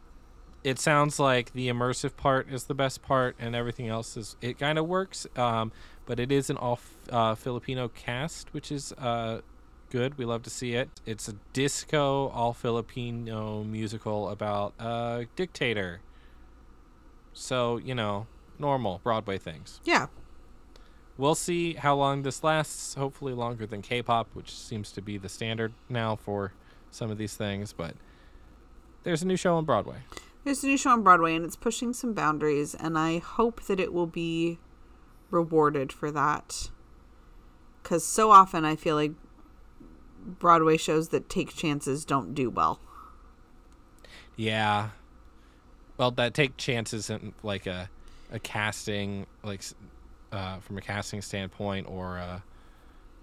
it 0.63 0.79
sounds 0.79 1.19
like 1.19 1.51
the 1.53 1.67
immersive 1.67 2.15
part 2.15 2.49
is 2.49 2.65
the 2.65 2.73
best 2.73 3.01
part, 3.01 3.35
and 3.39 3.55
everything 3.55 3.87
else 3.87 4.15
is 4.15 4.35
it 4.41 4.57
kind 4.59 4.77
of 4.77 4.87
works. 4.87 5.25
Um, 5.35 5.71
but 6.05 6.19
it 6.19 6.31
is 6.31 6.49
an 6.49 6.57
all 6.57 6.79
uh, 7.09 7.35
Filipino 7.35 7.87
cast, 7.87 8.53
which 8.53 8.71
is 8.71 8.93
uh, 8.93 9.41
good. 9.93 10.17
We 10.17 10.25
love 10.25 10.41
to 10.43 10.49
see 10.49 10.73
it. 10.73 10.89
It's 11.05 11.29
a 11.29 11.35
disco 11.53 12.27
all 12.29 12.51
Filipino 12.51 13.63
musical 13.63 14.27
about 14.27 14.73
a 14.79 15.27
dictator. 15.35 16.01
So 17.31 17.77
you 17.77 17.93
know, 17.95 18.25
normal 18.57 18.99
Broadway 19.03 19.37
things. 19.37 19.79
Yeah. 19.85 20.07
We'll 21.15 21.35
see 21.35 21.75
how 21.75 21.95
long 21.95 22.23
this 22.23 22.43
lasts. 22.43 22.95
Hopefully, 22.95 23.33
longer 23.33 23.67
than 23.67 23.83
K-pop, 23.83 24.29
which 24.33 24.51
seems 24.51 24.91
to 24.93 25.01
be 25.01 25.19
the 25.19 25.29
standard 25.29 25.73
now 25.87 26.15
for 26.15 26.53
some 26.89 27.11
of 27.11 27.19
these 27.19 27.35
things. 27.35 27.71
But 27.71 27.93
there's 29.03 29.21
a 29.21 29.27
new 29.27 29.37
show 29.37 29.55
on 29.55 29.63
Broadway. 29.63 29.97
There's 30.43 30.63
a 30.63 30.67
new 30.67 30.77
show 30.77 30.89
on 30.89 31.03
Broadway 31.03 31.35
and 31.35 31.45
it's 31.45 31.55
pushing 31.55 31.93
some 31.93 32.13
boundaries, 32.13 32.73
and 32.73 32.97
I 32.97 33.19
hope 33.19 33.63
that 33.65 33.79
it 33.79 33.93
will 33.93 34.07
be 34.07 34.57
rewarded 35.29 35.93
for 35.93 36.09
that. 36.11 36.71
Because 37.81 38.03
so 38.03 38.31
often 38.31 38.65
I 38.65 38.75
feel 38.75 38.95
like 38.95 39.11
Broadway 40.23 40.77
shows 40.77 41.09
that 41.09 41.29
take 41.29 41.55
chances 41.55 42.05
don't 42.05 42.33
do 42.33 42.49
well. 42.49 42.79
Yeah. 44.35 44.89
Well, 45.97 46.11
that 46.11 46.33
take 46.33 46.57
chances 46.57 47.09
in 47.09 47.33
like 47.43 47.67
a 47.67 47.89
a 48.31 48.39
casting 48.39 49.27
like 49.43 49.63
uh, 50.31 50.57
from 50.59 50.77
a 50.77 50.81
casting 50.81 51.21
standpoint 51.21 51.87
or 51.87 52.17
uh, 52.17 52.39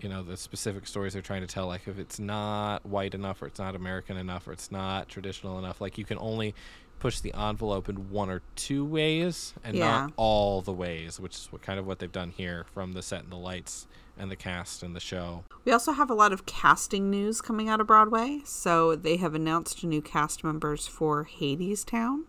you 0.00 0.08
know 0.08 0.22
the 0.22 0.36
specific 0.36 0.86
stories 0.86 1.12
they're 1.12 1.22
trying 1.22 1.40
to 1.40 1.46
tell. 1.46 1.66
Like 1.66 1.88
if 1.88 1.98
it's 1.98 2.18
not 2.18 2.86
white 2.86 3.14
enough 3.14 3.42
or 3.42 3.46
it's 3.46 3.58
not 3.58 3.74
American 3.74 4.16
enough 4.16 4.46
or 4.46 4.52
it's 4.52 4.70
not 4.70 5.08
traditional 5.08 5.58
enough, 5.58 5.80
like 5.80 5.98
you 5.98 6.04
can 6.04 6.18
only 6.18 6.54
push 7.00 7.18
the 7.20 7.34
envelope 7.34 7.88
in 7.88 8.10
one 8.10 8.30
or 8.30 8.42
two 8.54 8.84
ways 8.84 9.54
and 9.64 9.76
Yeah. 9.76 9.90
not 10.02 10.12
all 10.16 10.60
the 10.62 10.72
ways, 10.72 11.18
which 11.18 11.34
is 11.34 11.46
what 11.50 11.62
kind 11.62 11.78
of 11.80 11.86
what 11.86 11.98
they've 11.98 12.12
done 12.12 12.30
here 12.30 12.66
from 12.72 12.92
the 12.92 13.02
set 13.02 13.22
and 13.24 13.32
the 13.32 13.36
lights 13.36 13.88
and 14.16 14.30
the 14.30 14.36
cast 14.36 14.82
and 14.82 14.94
the 14.94 15.00
show. 15.00 15.44
We 15.64 15.72
also 15.72 15.92
have 15.92 16.10
a 16.10 16.14
lot 16.14 16.32
of 16.32 16.44
casting 16.46 17.10
news 17.10 17.40
coming 17.40 17.68
out 17.68 17.80
of 17.80 17.86
Broadway. 17.86 18.42
So 18.44 18.94
they 18.94 19.16
have 19.16 19.34
announced 19.34 19.82
new 19.82 20.02
cast 20.02 20.44
members 20.44 20.86
for 20.86 21.24
Hadestown. 21.24 22.24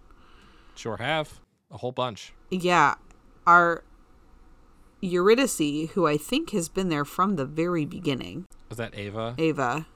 Sure 0.75 0.97
have 0.97 1.39
a 1.69 1.77
whole 1.77 1.91
bunch. 1.91 2.33
Yeah, 2.49 2.95
our 3.45 3.83
Eurydice, 5.01 5.89
who 5.93 6.05
I 6.07 6.17
think 6.17 6.51
has 6.51 6.69
been 6.69 6.89
there 6.89 7.05
from 7.05 7.35
the 7.35 7.45
very 7.45 7.85
beginning, 7.85 8.45
Was 8.69 8.77
that 8.77 8.95
Ava? 8.95 9.35
Ava, 9.37 9.87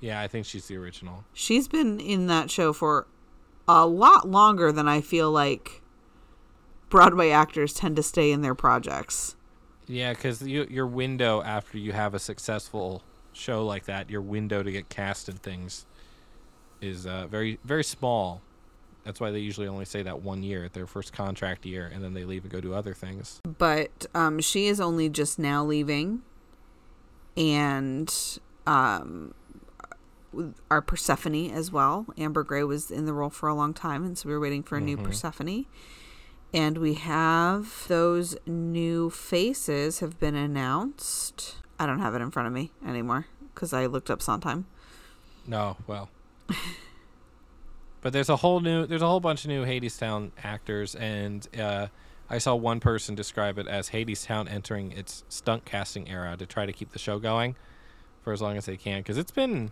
Yeah, 0.00 0.20
I 0.20 0.26
think 0.28 0.46
she's 0.46 0.66
the 0.68 0.76
original. 0.76 1.24
she's 1.32 1.68
been 1.68 2.00
in 2.00 2.26
that 2.28 2.50
show 2.50 2.72
for 2.72 3.06
a 3.68 3.86
lot 3.86 4.28
longer 4.28 4.72
than 4.72 4.88
I 4.88 5.00
feel 5.00 5.30
like 5.30 5.82
Broadway 6.88 7.30
actors 7.30 7.74
tend 7.74 7.96
to 7.96 8.02
stay 8.02 8.32
in 8.32 8.40
their 8.40 8.54
projects. 8.54 9.36
Yeah, 9.86 10.12
because 10.12 10.42
you, 10.42 10.66
your 10.70 10.86
window 10.86 11.42
after 11.42 11.78
you 11.78 11.92
have 11.92 12.14
a 12.14 12.18
successful 12.18 13.02
show 13.32 13.64
like 13.64 13.84
that, 13.84 14.10
your 14.10 14.22
window 14.22 14.62
to 14.62 14.72
get 14.72 14.88
cast 14.88 15.28
in 15.28 15.36
things 15.36 15.86
is 16.80 17.06
uh, 17.06 17.26
very 17.26 17.58
very 17.64 17.84
small. 17.84 18.40
That's 19.04 19.20
why 19.20 19.30
they 19.30 19.38
usually 19.38 19.68
only 19.68 19.86
say 19.86 20.02
that 20.02 20.22
one 20.22 20.42
year, 20.42 20.64
at 20.64 20.74
their 20.74 20.86
first 20.86 21.12
contract 21.12 21.64
year, 21.64 21.90
and 21.92 22.04
then 22.04 22.12
they 22.12 22.24
leave 22.24 22.42
and 22.42 22.52
go 22.52 22.60
do 22.60 22.74
other 22.74 22.92
things. 22.92 23.40
But 23.56 24.06
um, 24.14 24.40
she 24.40 24.66
is 24.66 24.80
only 24.80 25.08
just 25.08 25.38
now 25.38 25.64
leaving, 25.64 26.22
and 27.36 28.14
um, 28.66 29.32
our 30.70 30.82
Persephone 30.82 31.50
as 31.50 31.70
well. 31.72 32.06
Amber 32.16 32.42
Gray 32.42 32.64
was 32.64 32.90
in 32.90 33.06
the 33.06 33.12
role 33.12 33.30
for 33.30 33.48
a 33.48 33.54
long 33.54 33.74
time, 33.74 34.04
and 34.04 34.16
so 34.16 34.28
we 34.28 34.34
were 34.34 34.40
waiting 34.40 34.62
for 34.62 34.76
a 34.76 34.80
new 34.80 34.96
Persephone. 34.96 35.66
And 36.52 36.78
we 36.78 36.94
have 36.94 37.84
those 37.88 38.36
new 38.46 39.10
faces 39.10 40.00
have 40.00 40.18
been 40.18 40.34
announced. 40.34 41.56
I 41.78 41.86
don't 41.86 41.98
have 41.98 42.14
it 42.14 42.22
in 42.22 42.30
front 42.30 42.46
of 42.46 42.52
me 42.52 42.72
anymore 42.86 43.26
because 43.54 43.72
I 43.72 43.86
looked 43.86 44.10
up 44.10 44.22
Sondheim. 44.22 44.66
No, 45.46 45.76
well, 45.86 46.10
but 48.00 48.12
there's 48.12 48.28
a 48.28 48.36
whole 48.36 48.60
new, 48.60 48.86
there's 48.86 49.02
a 49.02 49.06
whole 49.06 49.20
bunch 49.20 49.44
of 49.44 49.48
new 49.48 49.64
Hadestown 49.64 50.30
actors, 50.42 50.94
and 50.94 51.48
uh, 51.58 51.88
I 52.30 52.38
saw 52.38 52.54
one 52.54 52.80
person 52.80 53.14
describe 53.14 53.58
it 53.58 53.66
as 53.66 53.90
Hadestown 53.90 54.50
entering 54.50 54.92
its 54.92 55.24
stunt 55.28 55.64
casting 55.64 56.08
era 56.08 56.36
to 56.36 56.46
try 56.46 56.66
to 56.66 56.72
keep 56.72 56.92
the 56.92 56.98
show 56.98 57.18
going 57.18 57.56
for 58.22 58.32
as 58.32 58.42
long 58.42 58.56
as 58.56 58.66
they 58.66 58.76
can, 58.76 59.00
because 59.00 59.16
it's 59.16 59.30
been, 59.30 59.70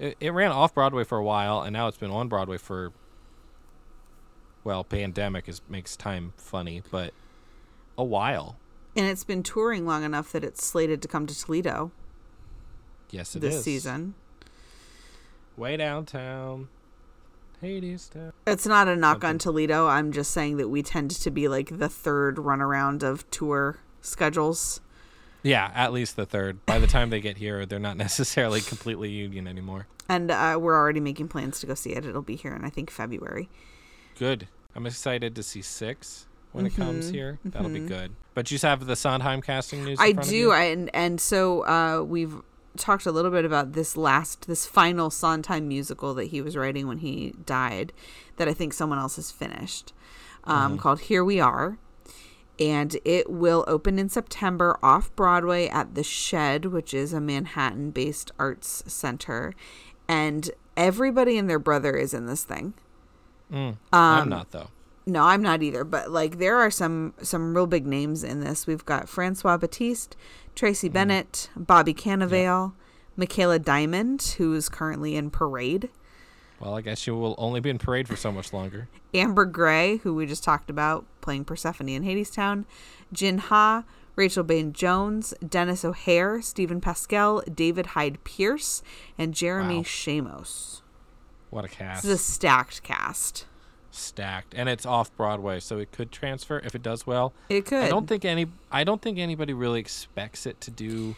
it, 0.00 0.16
it 0.18 0.30
ran 0.30 0.50
off 0.50 0.74
Broadway 0.74 1.04
for 1.04 1.18
a 1.18 1.24
while, 1.24 1.62
and 1.62 1.72
now 1.72 1.86
it's 1.86 1.98
been 1.98 2.10
on 2.10 2.28
Broadway 2.28 2.56
for. 2.58 2.92
Well, 4.64 4.82
pandemic 4.84 5.48
is 5.48 5.62
makes 5.68 5.96
time 5.96 6.32
funny, 6.36 6.82
but 6.90 7.14
a 7.96 8.04
while. 8.04 8.56
And 8.96 9.06
it's 9.06 9.24
been 9.24 9.42
touring 9.42 9.86
long 9.86 10.02
enough 10.02 10.32
that 10.32 10.42
it's 10.42 10.66
slated 10.66 11.00
to 11.02 11.08
come 11.08 11.26
to 11.28 11.38
Toledo 11.38 11.92
Yes, 13.12 13.34
it 13.34 13.44
is 13.44 13.54
this 13.54 13.64
season. 13.64 14.14
Way 15.56 15.76
downtown, 15.76 16.68
Hadestown. 17.62 18.32
It's 18.46 18.66
not 18.66 18.88
a 18.88 18.96
knock 18.96 19.16
Something. 19.16 19.28
on 19.28 19.38
Toledo. 19.38 19.86
I'm 19.88 20.12
just 20.12 20.30
saying 20.30 20.56
that 20.58 20.68
we 20.68 20.82
tend 20.82 21.10
to 21.10 21.30
be 21.30 21.48
like 21.48 21.78
the 21.78 21.88
third 21.88 22.36
runaround 22.36 23.02
of 23.02 23.28
tour 23.30 23.78
schedules. 24.00 24.80
Yeah, 25.42 25.70
at 25.74 25.92
least 25.92 26.16
the 26.16 26.26
third. 26.26 26.64
By 26.66 26.78
the 26.78 26.86
time 26.86 27.10
they 27.10 27.20
get 27.20 27.38
here, 27.38 27.64
they're 27.66 27.78
not 27.78 27.96
necessarily 28.08 28.60
completely 28.60 29.10
union 29.10 29.46
anymore. 29.46 29.86
And 30.08 30.30
uh, 30.30 30.58
we're 30.60 30.76
already 30.76 31.00
making 31.00 31.28
plans 31.28 31.60
to 31.60 31.66
go 31.66 31.74
see 31.74 31.90
it. 31.90 32.04
It'll 32.04 32.22
be 32.22 32.36
here 32.36 32.54
in, 32.54 32.64
I 32.64 32.70
think, 32.70 32.90
February. 32.90 33.48
Good. 34.18 34.48
I'm 34.74 34.86
excited 34.86 35.34
to 35.36 35.42
see 35.42 35.62
six 35.62 36.26
when 36.52 36.66
it 36.66 36.74
comes 36.74 37.10
Mhm, 37.10 37.14
here. 37.14 37.38
That'll 37.44 37.68
be 37.70 37.80
good. 37.80 38.14
But 38.34 38.50
you 38.50 38.58
have 38.58 38.86
the 38.86 38.96
Sondheim 38.96 39.40
casting 39.40 39.84
news. 39.84 39.98
I 40.00 40.12
do. 40.12 40.50
I, 40.50 40.64
and, 40.64 40.90
and 40.94 41.20
so 41.20 41.64
uh, 41.66 42.02
we've 42.02 42.34
talked 42.76 43.06
a 43.06 43.12
little 43.12 43.30
bit 43.30 43.44
about 43.44 43.72
this 43.72 43.96
last, 43.96 44.46
this 44.46 44.66
final 44.66 45.10
Sondheim 45.10 45.68
musical 45.68 46.12
that 46.14 46.24
he 46.26 46.40
was 46.40 46.56
writing 46.56 46.86
when 46.86 46.98
he 46.98 47.34
died 47.46 47.92
that 48.36 48.48
I 48.48 48.52
think 48.54 48.72
someone 48.72 48.98
else 48.98 49.16
has 49.16 49.30
finished 49.30 49.92
um, 50.44 50.76
called 50.78 51.00
Here 51.02 51.24
We 51.24 51.40
Are. 51.40 51.78
And 52.60 52.98
it 53.06 53.30
will 53.30 53.64
open 53.66 53.98
in 53.98 54.10
September 54.10 54.78
off 54.82 55.14
Broadway 55.16 55.68
at 55.68 55.94
The 55.94 56.04
Shed, 56.04 56.66
which 56.66 56.92
is 56.92 57.14
a 57.14 57.20
Manhattan 57.20 57.90
based 57.90 58.30
arts 58.38 58.84
center. 58.86 59.54
And 60.06 60.50
everybody 60.76 61.38
and 61.38 61.48
their 61.48 61.58
brother 61.58 61.96
is 61.96 62.12
in 62.12 62.26
this 62.26 62.44
thing. 62.44 62.74
Mm, 63.50 63.76
I'm 63.92 64.28
not 64.28 64.50
though. 64.50 64.68
No, 65.06 65.24
I'm 65.24 65.42
not 65.42 65.62
either. 65.62 65.84
But 65.84 66.10
like, 66.10 66.38
there 66.38 66.58
are 66.58 66.70
some 66.70 67.14
some 67.22 67.54
real 67.54 67.66
big 67.66 67.86
names 67.86 68.22
in 68.22 68.40
this. 68.40 68.66
We've 68.66 68.84
got 68.84 69.06
François 69.06 69.58
Battiste, 69.58 70.12
Tracie 70.54 70.88
Bennett, 70.90 71.48
Bobby 71.56 71.94
Cannavale, 71.94 72.74
Michaela 73.16 73.58
Diamond, 73.58 74.34
who's 74.38 74.68
currently 74.68 75.16
in 75.16 75.30
Parade, 75.30 75.88
Well, 76.60 76.76
I 76.76 76.80
guess 76.82 77.06
you 77.06 77.16
will 77.16 77.34
only 77.38 77.60
be 77.60 77.70
in 77.70 77.78
parade 77.78 78.06
for 78.06 78.16
so 78.16 78.30
much 78.30 78.52
longer. 78.52 78.88
Amber 79.14 79.46
Gray, 79.46 79.96
who 79.98 80.14
we 80.14 80.26
just 80.26 80.44
talked 80.44 80.70
about 80.70 81.04
playing 81.30 81.44
Persephone 81.44 81.88
in 81.88 82.02
Hadestown, 82.02 82.64
Jin 83.12 83.38
Ha, 83.38 83.84
Rachel 84.16 84.42
Bay 84.42 84.64
Jones, 84.64 85.32
Denis 85.48 85.84
O'Hare, 85.84 86.42
Steven 86.42 86.80
Pasquale, 86.80 87.44
David 87.54 87.86
Hyde 87.86 88.18
Pierce, 88.24 88.82
and 89.16 89.32
Jeremy 89.32 89.76
Wow. 89.76 89.82
Shamos. 89.84 90.80
What 91.50 91.64
a 91.64 91.68
cast. 91.68 92.02
This 92.02 92.10
is 92.12 92.20
a 92.20 92.22
stacked 92.32 92.82
cast. 92.82 93.46
Stacked. 93.92 94.54
And 94.56 94.68
it's 94.68 94.84
off 94.84 95.14
Broadway, 95.16 95.60
so 95.60 95.78
it 95.78 95.92
could 95.92 96.10
transfer 96.10 96.58
if 96.64 96.74
it 96.74 96.82
does 96.82 97.06
well. 97.06 97.32
It 97.48 97.64
could. 97.64 97.84
I 97.84 97.88
don't 97.88 98.08
think 98.08 98.24
any 98.24 98.46
I 98.72 98.82
don't 98.82 99.00
think 99.00 99.16
anybody 99.18 99.52
really 99.52 99.78
expects 99.78 100.46
it 100.46 100.60
to 100.62 100.72
do 100.72 101.14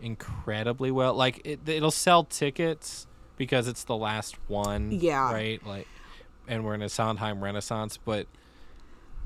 incredibly 0.00 0.92
well. 0.92 1.14
Like 1.14 1.40
it 1.44 1.60
it'll 1.68 1.90
sell 1.90 2.22
tickets 2.22 3.08
because 3.36 3.66
it's 3.66 3.82
the 3.82 3.96
last 3.96 4.36
one, 4.48 4.92
Yeah. 4.92 5.32
right? 5.32 5.64
Like 5.66 5.88
and 6.46 6.64
we're 6.64 6.74
in 6.74 6.82
a 6.82 6.88
Sondheim 6.88 7.42
renaissance, 7.42 7.98
but 7.98 8.26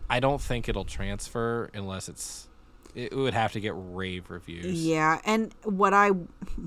I 0.08 0.20
don't 0.20 0.40
think 0.40 0.68
it'll 0.68 0.84
transfer 0.84 1.70
unless 1.74 2.08
it's 2.08 2.48
it 2.94 3.16
would 3.16 3.34
have 3.34 3.52
to 3.52 3.60
get 3.60 3.72
rave 3.76 4.30
reviews. 4.30 4.84
Yeah, 4.84 5.20
and 5.24 5.54
what 5.64 5.94
I 5.94 6.10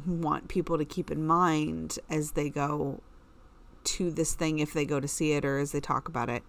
want 0.08 0.48
people 0.48 0.78
to 0.78 0.86
keep 0.86 1.12
in 1.12 1.26
mind 1.26 2.00
as 2.10 2.32
they 2.32 2.50
go 2.50 3.02
to 3.84 4.10
this 4.10 4.34
thing, 4.34 4.60
if 4.60 4.74
they 4.74 4.86
go 4.86 5.00
to 5.00 5.08
see 5.08 5.34
it 5.34 5.46
or 5.46 5.60
as 5.60 5.72
they 5.72 5.80
talk 5.80 6.08
about 6.08 6.30
it, 6.30 6.44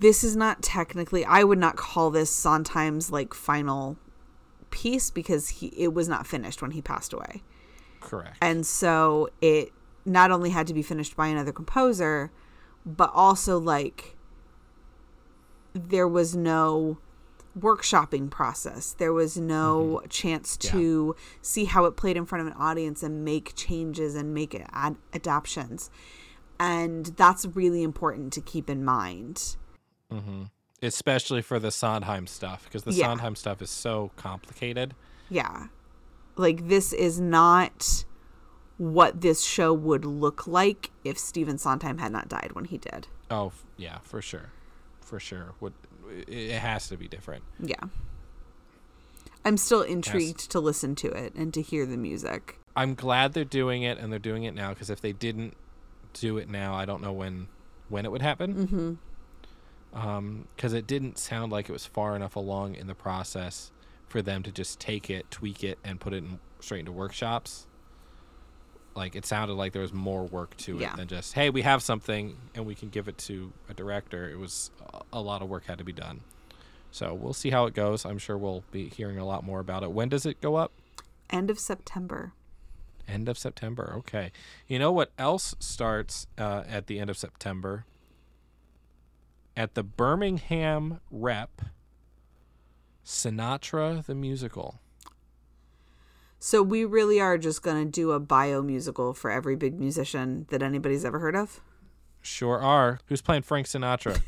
this 0.00 0.22
is 0.22 0.36
not 0.36 0.62
technically. 0.62 1.24
I 1.24 1.44
would 1.44 1.58
not 1.58 1.76
call 1.76 2.10
this 2.10 2.30
Sondheim's 2.30 3.10
like 3.10 3.32
final 3.32 3.96
piece 4.70 5.10
because 5.10 5.48
he 5.48 5.68
it 5.68 5.94
was 5.94 6.08
not 6.08 6.26
finished 6.26 6.60
when 6.60 6.72
he 6.72 6.82
passed 6.82 7.14
away, 7.14 7.42
Correct. 8.00 8.36
and 8.42 8.66
so 8.66 9.30
it 9.40 9.72
not 10.04 10.30
only 10.30 10.50
had 10.50 10.66
to 10.66 10.74
be 10.74 10.82
finished 10.82 11.16
by 11.16 11.28
another 11.28 11.52
composer, 11.52 12.30
but 12.84 13.10
also 13.14 13.58
like 13.58 14.15
there 15.76 16.08
was 16.08 16.34
no 16.34 16.98
workshopping 17.58 18.30
process. 18.30 18.94
There 18.98 19.12
was 19.12 19.36
no 19.36 19.98
mm-hmm. 19.98 20.08
chance 20.08 20.58
Yeah. 20.62 20.70
to 20.72 21.16
see 21.40 21.64
how 21.64 21.84
it 21.86 21.96
played 21.96 22.16
in 22.16 22.26
front 22.26 22.46
of 22.46 22.52
an 22.52 22.58
audience 22.58 23.02
and 23.02 23.24
make 23.24 23.54
changes 23.54 24.14
and 24.14 24.34
make 24.34 24.54
it 24.54 24.66
ad- 24.72 24.96
adaptations. 25.14 25.90
And 26.58 27.06
that's 27.06 27.46
really 27.46 27.82
important 27.82 28.32
to 28.34 28.40
keep 28.40 28.68
in 28.70 28.84
mind. 28.84 29.56
Mm-hmm. 30.12 30.44
Especially 30.82 31.42
for 31.42 31.58
the 31.58 31.70
Sondheim 31.70 32.26
stuff 32.26 32.64
because 32.64 32.84
the 32.84 32.92
Yeah. 32.92 33.06
Sondheim 33.06 33.36
stuff 33.36 33.62
is 33.62 33.70
so 33.70 34.10
complicated. 34.16 34.94
Yeah. 35.30 35.68
Like 36.36 36.68
this 36.68 36.92
is 36.92 37.18
not 37.18 38.04
what 38.78 39.22
this 39.22 39.42
show 39.42 39.72
would 39.72 40.04
look 40.04 40.46
like 40.46 40.90
if 41.02 41.18
Stephen 41.18 41.56
Sondheim 41.56 41.98
had 41.98 42.12
not 42.12 42.28
died 42.28 42.50
when 42.52 42.66
he 42.66 42.76
did. 42.76 43.08
Oh, 43.30 43.52
yeah, 43.78 43.98
for 44.02 44.20
sure. 44.20 44.50
For 45.06 45.20
sure. 45.20 45.54
Would 45.60 45.72
it 46.26 46.58
has 46.58 46.88
to 46.88 46.96
be 46.96 47.08
different. 47.08 47.44
Yeah. 47.60 47.76
I'm 49.44 49.56
still 49.56 49.82
intrigued 49.82 50.50
to 50.50 50.60
listen 50.60 50.96
to 50.96 51.08
it 51.08 51.32
and 51.34 51.54
to 51.54 51.62
hear 51.62 51.86
the 51.86 51.96
music. 51.96 52.58
I'm 52.74 52.94
glad 52.94 53.32
they're 53.32 53.44
doing 53.44 53.84
it 53.84 53.98
and 53.98 54.10
they're 54.10 54.18
doing 54.18 54.42
it 54.42 54.54
now 54.54 54.70
because 54.70 54.90
if 54.90 55.00
they 55.00 55.12
didn't 55.12 55.56
do 56.12 56.38
it 56.38 56.48
now, 56.48 56.74
I 56.74 56.84
don't 56.84 57.00
know 57.00 57.12
when 57.12 57.46
when 57.88 58.04
it 58.04 58.10
would 58.10 58.22
happen. 58.22 58.66
Mm-hmm. 58.66 59.98
Um, 59.98 60.48
because 60.56 60.72
it 60.72 60.86
didn't 60.86 61.18
sound 61.18 61.52
like 61.52 61.68
it 61.68 61.72
was 61.72 61.86
far 61.86 62.16
enough 62.16 62.34
along 62.34 62.74
in 62.74 62.88
the 62.88 62.94
process 62.94 63.70
for 64.08 64.20
them 64.20 64.42
to 64.42 64.50
just 64.50 64.80
take 64.80 65.08
it, 65.08 65.30
tweak 65.30 65.62
it, 65.62 65.78
and 65.84 66.00
put 66.00 66.12
it 66.12 66.18
in, 66.18 66.40
straight 66.60 66.80
into 66.80 66.92
workshops. 66.92 67.66
Like 68.96 69.14
it 69.14 69.26
sounded 69.26 69.54
like 69.54 69.72
there 69.72 69.82
was 69.82 69.92
more 69.92 70.24
work 70.24 70.56
to 70.58 70.78
Yeah. 70.78 70.92
it 70.92 70.96
than 70.96 71.08
just 71.08 71.34
hey, 71.34 71.50
we 71.50 71.62
have 71.62 71.82
something 71.82 72.36
and 72.54 72.64
we 72.66 72.74
can 72.74 72.88
give 72.88 73.08
it 73.08 73.18
to 73.18 73.52
a 73.68 73.74
director. 73.74 74.28
It 74.28 74.38
was 74.38 74.70
a, 74.92 75.02
a 75.14 75.20
lot 75.20 75.42
of 75.42 75.48
work 75.48 75.66
had 75.66 75.78
to 75.78 75.84
be 75.84 75.92
done. 75.92 76.20
So 76.90 77.12
we'll 77.12 77.34
see 77.34 77.50
how 77.50 77.66
it 77.66 77.74
goes. 77.74 78.06
I'm 78.06 78.16
sure 78.18 78.38
we'll 78.38 78.64
be 78.70 78.88
hearing 78.88 79.18
a 79.18 79.26
lot 79.26 79.44
more 79.44 79.60
about 79.60 79.82
it. 79.82 79.92
When 79.92 80.08
does 80.08 80.24
it 80.24 80.40
go 80.40 80.54
up? 80.56 80.72
End 81.28 81.50
of 81.50 81.58
September. 81.58 82.32
End 83.06 83.28
of 83.28 83.36
September. 83.36 83.92
Okay. 83.98 84.32
You 84.66 84.78
know 84.78 84.90
what 84.92 85.12
else 85.18 85.54
starts 85.60 86.26
uh, 86.38 86.64
at 86.66 86.86
the 86.86 86.98
end 86.98 87.10
of 87.10 87.18
September? 87.18 87.84
At 89.56 89.74
the 89.74 89.82
Birmingham 89.82 91.00
Rep, 91.10 91.60
Sinatra 93.04 94.04
the 94.04 94.14
musical. 94.14 94.80
So 96.46 96.62
we 96.62 96.84
really 96.84 97.18
are 97.18 97.36
just 97.38 97.60
going 97.60 97.84
to 97.84 97.90
do 97.90 98.12
a 98.12 98.20
bio 98.20 98.62
musical 98.62 99.12
for 99.14 99.32
every 99.32 99.56
big 99.56 99.80
musician 99.80 100.46
that 100.50 100.62
anybody's 100.62 101.04
ever 101.04 101.18
heard 101.18 101.34
of. 101.34 101.60
Sure 102.22 102.60
are. 102.60 103.00
Who's 103.06 103.20
playing 103.20 103.42
Frank 103.42 103.66
Sinatra? 103.66 104.20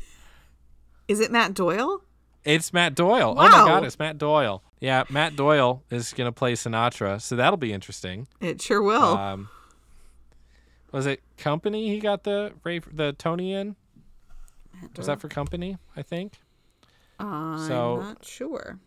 Is 1.07 1.21
it 1.21 1.31
Matt 1.31 1.53
Doyle? 1.53 2.01
it's 2.43 2.73
Matt 2.73 2.93
Doyle. 2.93 3.31
Oh 3.31 3.35
my 3.35 3.43
Wow. 3.49 3.65
God, 3.67 3.85
it's 3.85 3.97
Matt 3.97 4.17
Doyle. 4.17 4.61
Yeah, 4.81 5.05
Matt 5.09 5.37
Doyle 5.37 5.81
is 5.89 6.11
going 6.11 6.27
to 6.27 6.33
play 6.33 6.55
Sinatra, 6.55 7.21
so 7.21 7.37
that'll 7.37 7.55
be 7.55 7.71
interesting. 7.71 8.27
It 8.41 8.61
sure 8.61 8.81
will. 8.83 9.15
Um, 9.15 9.47
was 10.91 11.05
it 11.05 11.21
Company 11.37 11.87
he 11.87 11.99
got 12.01 12.25
the 12.25 12.51
the 12.91 13.13
Tony 13.13 13.53
in? 13.53 13.77
Was 14.97 15.05
that 15.05 15.21
for 15.21 15.29
Company? 15.29 15.77
I 15.95 16.01
think. 16.01 16.33
I'm 17.17 17.65
so- 17.65 18.01
not 18.01 18.25
sure. 18.25 18.77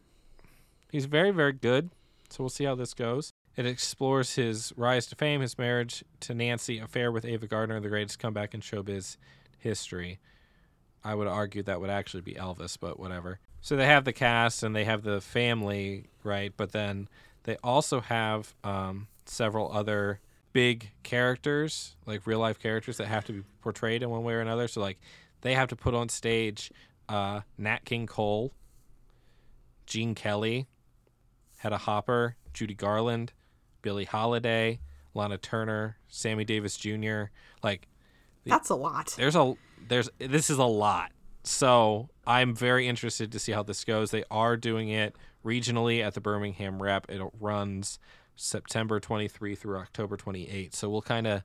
He's 0.91 1.07
very, 1.07 1.31
very 1.31 1.55
good. 1.55 1.89
So 2.33 2.43
we'll 2.43 2.51
see 2.51 2.65
how 2.65 2.75
this 2.75 2.95
goes. 2.95 3.31
It 3.57 3.67
explores 3.67 4.35
his 4.37 4.73
rise 4.77 5.07
to 5.07 5.17
fame, 5.17 5.43
his 5.43 5.59
marriage 5.59 6.03
to 6.21 6.35
Nancy, 6.35 6.79
affair 6.79 7.13
with 7.13 7.27
Ava 7.27 7.47
Gardner, 7.47 7.79
the 7.79 7.91
greatest 7.91 8.19
comeback 8.19 8.55
in 8.55 8.61
showbiz 8.61 9.19
history. 9.59 10.19
I 11.05 11.15
would 11.15 11.27
argue 11.27 11.63
that 11.65 11.81
would 11.81 11.91
actually 11.91 12.23
be 12.23 12.35
Elvis, 12.35 12.79
but 12.81 12.99
whatever. 12.99 13.39
So 13.61 13.77
they 13.77 13.85
have 13.85 14.05
the 14.05 14.15
cast 14.15 14.63
and 14.63 14.75
they 14.75 14.85
have 14.85 15.03
the 15.03 15.21
family, 15.21 16.07
right? 16.25 16.55
But 16.57 16.73
then 16.73 17.09
they 17.43 17.57
also 17.63 18.01
have 18.01 18.55
um, 18.65 19.09
several 19.27 19.71
other 19.71 20.21
big 20.55 20.91
characters, 21.03 21.97
like 22.07 22.27
real 22.27 22.39
life 22.39 22.59
characters 22.59 22.97
that 22.97 23.09
have 23.09 23.27
to 23.27 23.33
be 23.33 23.43
portrayed 23.61 24.03
in 24.03 24.09
one 24.09 24.25
way 24.25 24.33
or 24.33 24.41
another. 24.41 24.69
So 24.69 24.81
like 24.81 24.99
they 25.43 25.55
have 25.55 25.69
to 25.69 25.77
put 25.77 25.95
on 25.95 26.09
stage 26.09 26.73
uh, 27.11 27.43
Nat 27.59 27.85
King 27.85 28.07
Cole, 28.07 28.53
Gene 29.85 30.15
Kelly, 30.15 30.67
Hedda 31.63 31.79
Hopper, 31.79 32.35
Judy 32.53 32.75
Garland, 32.75 33.33
Billie 33.83 34.05
Holiday, 34.05 34.81
Lana 35.15 35.39
Turner, 35.39 35.97
Sammy 36.09 36.45
Davis 36.45 36.77
Jr. 36.77 37.25
Like 37.63 37.87
That's 38.45 38.69
a 38.71 38.75
lot. 38.75 39.15
there's 39.17 39.37
a 39.37 39.55
there's 39.87 40.11
this 40.19 40.51
is 40.51 40.59
a 40.59 40.65
lot. 40.65 41.13
So 41.45 42.09
I'm 42.27 42.57
very 42.57 42.89
interested 42.89 43.31
to 43.31 43.39
see 43.39 43.53
how 43.53 43.63
this 43.63 43.85
goes. 43.85 44.11
They 44.11 44.25
are 44.29 44.57
doing 44.57 44.89
it 44.89 45.15
regionally 45.45 46.05
at 46.05 46.15
the 46.15 46.21
Birmingham 46.21 46.83
Rep. 46.83 47.09
It 47.09 47.23
runs 47.41 48.01
September 48.35 48.99
23 48.99 49.55
through 49.55 49.77
October 49.79 50.17
28. 50.17 50.75
So 50.75 50.91
we'll 50.91 51.03
kind 51.03 51.29
of 51.29 51.45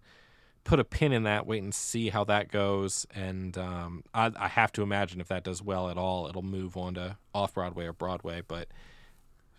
put 0.63 0.79
a 0.79 0.83
pin 0.83 1.11
in 1.11 1.23
that, 1.23 1.45
wait 1.45 1.61
and 1.61 1.73
see 1.73 2.09
how 2.09 2.23
that 2.23 2.51
goes. 2.51 3.05
And 3.13 3.55
um, 3.55 4.03
I, 4.15 4.31
I 4.35 4.47
have 4.47 4.71
to 4.73 4.81
imagine 4.81 5.21
if 5.21 5.27
that 5.27 5.43
does 5.43 5.61
well 5.61 5.89
at 5.89 5.97
all, 5.97 6.27
it'll 6.27 6.41
move 6.41 6.75
on 6.75 6.95
to 6.95 7.17
off 7.35 7.53
Broadway 7.53 7.85
or 7.85 7.93
Broadway. 7.93 8.41
But 8.47 8.67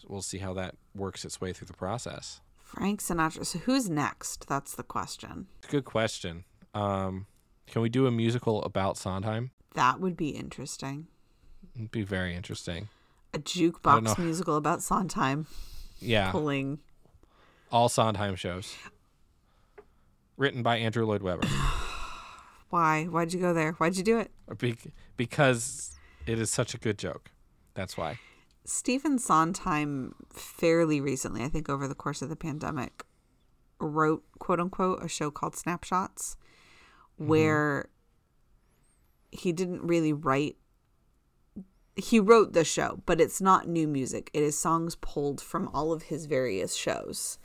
we'll 0.07 0.23
see 0.23 0.39
how 0.39 0.53
that 0.55 0.75
works 0.95 1.25
its 1.25 1.41
way 1.41 1.53
through 1.53 1.67
the 1.67 1.73
process. 1.75 2.41
Frank 2.63 3.01
Sinatra. 3.01 3.47
So 3.47 3.59
who's 3.61 3.89
next? 3.89 4.47
That's 4.49 4.75
the 4.75 4.83
question. 4.83 5.47
Good 5.69 5.85
question. 5.85 6.45
Um, 6.75 7.27
can 7.67 7.83
we 7.83 7.89
do 7.89 8.07
a 8.07 8.11
musical 8.11 8.63
about 8.63 8.97
Sondheim? 8.99 9.51
That 9.75 10.01
would 10.01 10.17
be 10.17 10.31
interesting. 10.31 11.07
It'd 11.75 11.91
be 11.91 12.03
very 12.03 12.35
interesting. 12.35 12.89
A 13.35 13.39
jukebox 13.39 14.19
musical 14.19 14.57
about 14.57 14.83
Sondheim 14.83 15.47
Yeah, 16.01 16.31
pulling. 16.31 16.79
all 17.71 17.89
Sondheim 17.89 18.37
shows. 18.37 18.75
Written 20.37 20.63
by 20.63 20.77
Andrew 20.79 21.05
Lloyd 21.07 21.23
Webber. 21.23 21.47
Why? 22.71 23.05
Why'd 23.05 23.33
you 23.33 23.41
go 23.41 23.53
there? 23.53 23.73
Why'd 23.73 23.97
you 23.97 24.03
do 24.05 24.19
it? 24.19 24.31
Be- 24.59 24.77
because 25.17 25.99
it 26.27 26.39
is 26.39 26.51
such 26.51 26.75
a 26.75 26.79
good 26.79 26.99
joke. 26.99 27.31
That's 27.75 27.97
why. 27.97 28.19
Stephen 28.69 29.19
Sondheim 29.19 30.15
fairly 30.31 31.01
recently, 31.01 31.43
I 31.43 31.49
think 31.49 31.71
over 31.71 31.89
the 31.89 31.95
course 31.95 32.21
of 32.21 32.29
the 32.29 32.37
pandemic, 32.37 33.07
wrote 33.81 34.23
quote 34.39 34.61
unquote 34.61 35.03
a 35.03 35.09
show 35.09 35.31
called 35.31 35.57
Snapshots 35.57 36.37
mm-hmm. 37.15 37.29
where 37.31 37.89
he 39.31 39.53
didn't 39.53 39.87
really 39.87 40.13
write 40.13 40.57
he 41.97 42.21
wrote 42.21 42.53
the 42.53 42.63
show, 42.63 43.03
but 43.07 43.21
it's 43.21 43.41
not 43.41 43.67
new 43.67 43.89
music. 43.89 44.31
It 44.33 44.43
is 44.43 44.57
songs 44.57 44.95
pulled 44.97 45.41
from 45.41 45.69
all 45.73 45.93
of 45.93 46.05
his 46.05 46.27
various 46.27 46.75
shows 46.77 47.39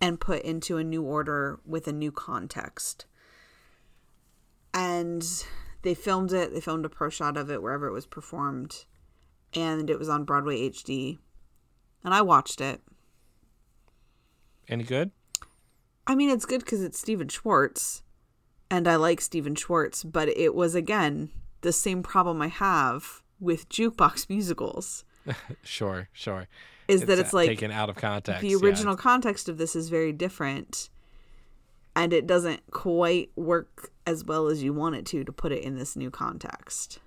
and 0.00 0.20
put 0.20 0.42
into 0.42 0.76
a 0.76 0.84
new 0.84 1.02
order 1.02 1.60
with 1.64 1.88
a 1.88 1.92
new 1.92 2.12
context. 2.12 3.06
And 4.72 5.26
they 5.82 5.94
filmed 5.94 6.32
it, 6.32 6.52
they 6.52 6.60
filmed 6.60 6.84
a 6.84 6.90
pro 6.90 7.08
shot 7.08 7.36
of 7.38 7.50
it 7.50 7.62
wherever 7.62 7.88
it 7.88 7.92
was 7.92 8.06
performed 8.06 8.84
and 9.54 9.88
it 9.90 9.98
was 9.98 10.08
on 10.08 10.24
Broadway 10.24 10.68
HD. 10.68 11.18
And 12.04 12.14
I 12.14 12.22
watched 12.22 12.60
it. 12.60 12.80
Any 14.68 14.84
good? 14.84 15.10
I 16.06 16.14
mean, 16.14 16.30
it's 16.30 16.46
good 16.46 16.60
because 16.60 16.82
it's 16.82 16.98
Stephen 16.98 17.28
Schwartz, 17.28 18.02
and 18.70 18.88
I 18.88 18.96
like 18.96 19.20
Stephen 19.20 19.54
Schwartz, 19.54 20.04
but 20.04 20.28
it 20.28 20.54
was, 20.54 20.74
again, 20.74 21.30
the 21.60 21.72
same 21.72 22.02
problem 22.02 22.40
I 22.40 22.48
have 22.48 23.22
with 23.40 23.68
jukebox 23.68 24.28
musicals. 24.28 25.04
Sure, 25.62 26.08
sure. 26.12 26.48
is 26.86 27.04
that 27.04 27.18
it's 27.18 27.34
like 27.34 27.48
taken 27.48 27.70
out 27.70 27.90
of 27.90 27.96
context. 27.96 28.40
the 28.40 28.48
yeah. 28.48 28.56
original 28.56 28.96
context 28.96 29.46
of 29.46 29.58
this 29.58 29.76
is 29.76 29.90
very 29.90 30.10
different 30.10 30.88
and 31.94 32.12
it 32.12 32.26
doesn't 32.26 32.62
quite 32.70 33.30
work 33.36 33.90
as 34.06 34.24
well 34.24 34.46
as 34.46 34.62
you 34.62 34.72
want 34.72 34.94
it 34.94 35.04
to 35.04 35.24
to 35.24 35.32
put 35.32 35.52
it 35.52 35.62
in 35.62 35.76
this 35.76 35.96
new 35.96 36.10
context 36.10 36.98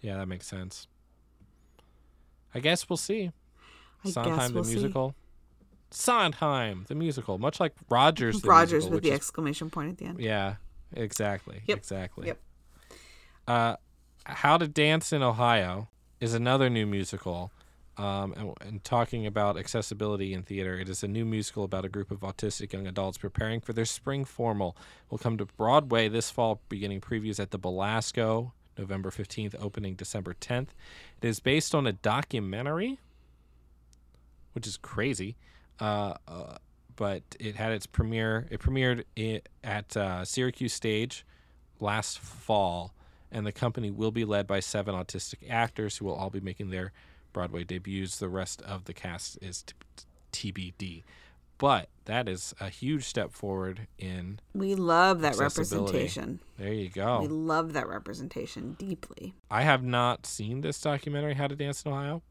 Yeah, 0.00 0.16
that 0.18 0.28
makes 0.28 0.46
sense. 0.46 0.86
I 2.56 2.60
guess 2.60 2.88
we'll 2.88 2.96
see. 2.96 3.30
I 4.04 4.10
Sondheim 4.10 4.36
guess 4.38 4.48
the 4.48 4.54
we'll 4.54 4.64
see. 4.64 4.72
musical. 4.74 5.14
Sondheim 5.90 6.84
the 6.88 6.94
musical, 6.94 7.38
much 7.38 7.60
like 7.60 7.72
Rodgers 7.88 8.40
the 8.40 8.48
Rodgers 8.48 8.72
musical, 8.84 8.94
with 8.96 9.02
the 9.04 9.10
is- 9.10 9.14
exclamation 9.16 9.70
point 9.70 9.90
at 9.90 9.98
the 9.98 10.04
end 10.06 10.20
Yeah, 10.20 10.56
exactly. 10.92 11.62
Yep, 11.66 11.78
Exactly. 11.78 12.26
yep. 12.28 12.40
Uh, 13.46 13.76
How 14.24 14.58
to 14.58 14.66
Dance 14.66 15.12
in 15.12 15.22
Ohio 15.22 15.88
is 16.20 16.34
another 16.34 16.68
new 16.68 16.86
musical. 16.86 17.52
Um, 17.98 18.34
and, 18.36 18.52
and 18.60 18.84
talking 18.84 19.24
about 19.26 19.56
accessibility 19.56 20.34
in 20.34 20.42
theater, 20.42 20.78
it 20.78 20.88
is 20.88 21.02
a 21.02 21.08
new 21.08 21.24
musical 21.24 21.64
about 21.64 21.86
a 21.86 21.88
group 21.88 22.10
of 22.10 22.20
autistic 22.20 22.72
young 22.74 22.86
adults 22.86 23.16
preparing 23.16 23.60
for 23.60 23.72
their 23.72 23.86
spring 23.86 24.24
formal. 24.26 24.76
Will 25.08 25.16
come 25.16 25.38
to 25.38 25.46
Broadway 25.46 26.08
this 26.08 26.30
fall, 26.30 26.60
beginning 26.68 27.00
previews 27.00 27.40
at 27.40 27.52
the 27.52 27.58
Belasco, 27.58 28.52
November 28.78 29.10
15th, 29.10 29.54
opening 29.60 29.94
December 29.94 30.34
10th. 30.34 30.68
It 31.22 31.28
is 31.28 31.40
based 31.40 31.74
on 31.74 31.86
a 31.86 31.92
documentary, 31.92 32.98
which 34.52 34.66
is 34.66 34.76
crazy. 34.76 35.36
Uh, 35.80 36.14
uh, 36.26 36.56
but 36.96 37.22
it 37.38 37.56
had 37.56 37.72
its 37.72 37.86
premiere. 37.86 38.46
It 38.50 38.60
premiered 38.60 39.04
i 39.18 39.42
at 39.62 39.96
uh, 39.96 40.24
Syracuse 40.24 40.72
Stage 40.72 41.24
last 41.78 42.18
fall, 42.18 42.94
and 43.30 43.46
the 43.46 43.52
company 43.52 43.90
will 43.90 44.10
be 44.10 44.24
led 44.24 44.46
by 44.46 44.60
seven 44.60 44.94
autistic 44.94 45.48
actors 45.48 45.98
who 45.98 46.06
will 46.06 46.14
all 46.14 46.30
be 46.30 46.40
making 46.40 46.70
their 46.70 46.92
Broadway 47.32 47.64
debuts. 47.64 48.18
The 48.18 48.30
rest 48.30 48.62
of 48.62 48.84
the 48.84 48.94
cast 48.94 49.38
is 49.42 49.64
t- 50.32 50.52
TBD. 50.52 51.02
But 51.58 51.88
that 52.04 52.28
is 52.28 52.54
a 52.60 52.68
huge 52.68 53.04
step 53.04 53.32
forward 53.32 53.86
in. 53.98 54.40
we 54.54 54.74
love 54.74 55.20
that 55.22 55.36
representation 55.36 56.40
There 56.58 56.72
you 56.72 56.88
go 56.88 57.20
we 57.22 57.28
love 57.28 57.72
that 57.72 57.88
representation 57.88 58.74
deeply 58.78 59.34
I 59.50 59.62
have 59.62 59.82
not 59.82 60.26
seen 60.26 60.60
this 60.60 60.80
documentary, 60.80 61.34
How 61.34 61.46
to 61.48 61.56
Dance 61.56 61.82
in 61.84 61.92
Ohio. 61.92 62.22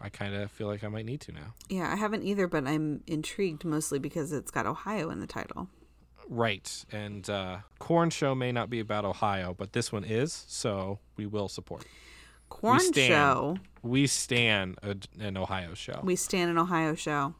I 0.00 0.08
kind 0.08 0.34
of 0.34 0.50
feel 0.50 0.66
like 0.66 0.82
I 0.82 0.88
might 0.88 1.04
need 1.06 1.20
to 1.22 1.32
now. 1.32 1.54
yeah 1.68 1.92
i 1.92 1.96
haven't 1.96 2.22
either 2.24 2.46
but 2.48 2.66
i'm 2.66 3.02
intrigued 3.06 3.64
mostly 3.64 3.98
because 3.98 4.32
it's 4.32 4.50
got 4.50 4.66
ohio 4.66 5.10
in 5.10 5.20
the 5.20 5.26
title 5.26 5.68
Right. 6.28 6.84
And 6.90 7.28
uh, 7.28 7.58
Corn 7.78 8.08
Show 8.08 8.34
may 8.34 8.52
not 8.52 8.70
be 8.70 8.80
about 8.80 9.04
Ohio, 9.04 9.54
but 9.58 9.72
this 9.74 9.92
one 9.92 10.04
is, 10.04 10.44
so 10.48 10.98
we 11.16 11.26
will 11.26 11.48
support. 11.48 11.84
corn 12.48 12.80
stand. 12.80 13.08
show 13.08 13.56
We 13.82 14.06
stand 14.06 14.78
a, 14.82 14.96
an 15.20 15.36
Ohio 15.36 15.74
show. 15.74 15.98
We, 16.02 16.12
we 16.12 16.16
stand 16.16 16.50
an 16.50 16.58
ohio 16.58 16.94
show 16.94 17.34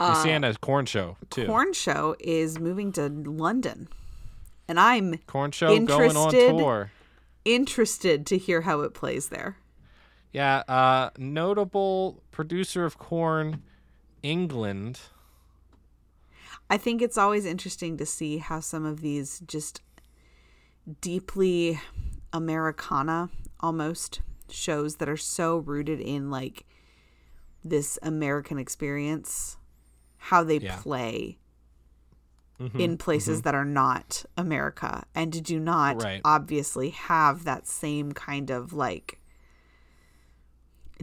stand 0.00 0.44
a 0.44 0.54
corn 0.56 0.86
show 0.86 1.16
too. 1.30 1.46
corn 1.46 1.72
show 1.72 2.14
is 2.20 2.58
moving 2.58 2.92
to 2.92 3.08
london 3.08 3.88
and 4.68 4.78
i'm 4.78 5.18
Corn 5.26 5.50
show 5.52 5.68
going 5.68 6.16
on 6.16 6.34
Interested? 6.34 6.50
tour. 6.58 6.90
interested 7.44 8.26
to 8.26 8.36
hear 8.38 8.62
how 8.62 8.80
it 8.82 8.92
plays 8.94 9.28
there 9.28 9.56
Yeah, 10.32 10.64
uh, 10.68 11.10
notable 11.16 12.22
producer 12.30 12.84
of 12.84 12.98
Corn, 12.98 13.62
England. 14.22 15.00
I 16.68 16.76
think 16.76 17.00
it's 17.00 17.16
always 17.16 17.46
interesting 17.46 17.96
to 17.96 18.04
see 18.04 18.36
how 18.38 18.60
some 18.60 18.84
of 18.84 19.00
these 19.00 19.40
just 19.46 19.80
deeply 21.00 21.80
Americana 22.34 23.30
almost 23.60 24.20
shows 24.50 24.96
that 24.96 25.08
are 25.08 25.16
so 25.16 25.56
rooted 25.58 26.00
in 26.00 26.30
like 26.30 26.66
this 27.64 27.98
American 28.02 28.58
experience, 28.58 29.55
how 30.30 30.42
they 30.44 30.58
Yeah. 30.58 30.76
play 30.76 31.38
Mm-hmm, 32.58 32.80
in 32.80 32.96
places 32.96 33.42
that 33.42 33.54
are 33.54 33.66
not 33.66 34.24
America 34.38 35.04
and 35.14 35.44
do 35.44 35.60
not 35.60 36.02
Right. 36.02 36.22
obviously 36.24 36.88
have 36.88 37.44
that 37.44 37.66
same 37.66 38.12
kind 38.12 38.48
of 38.50 38.72
like 38.72 39.20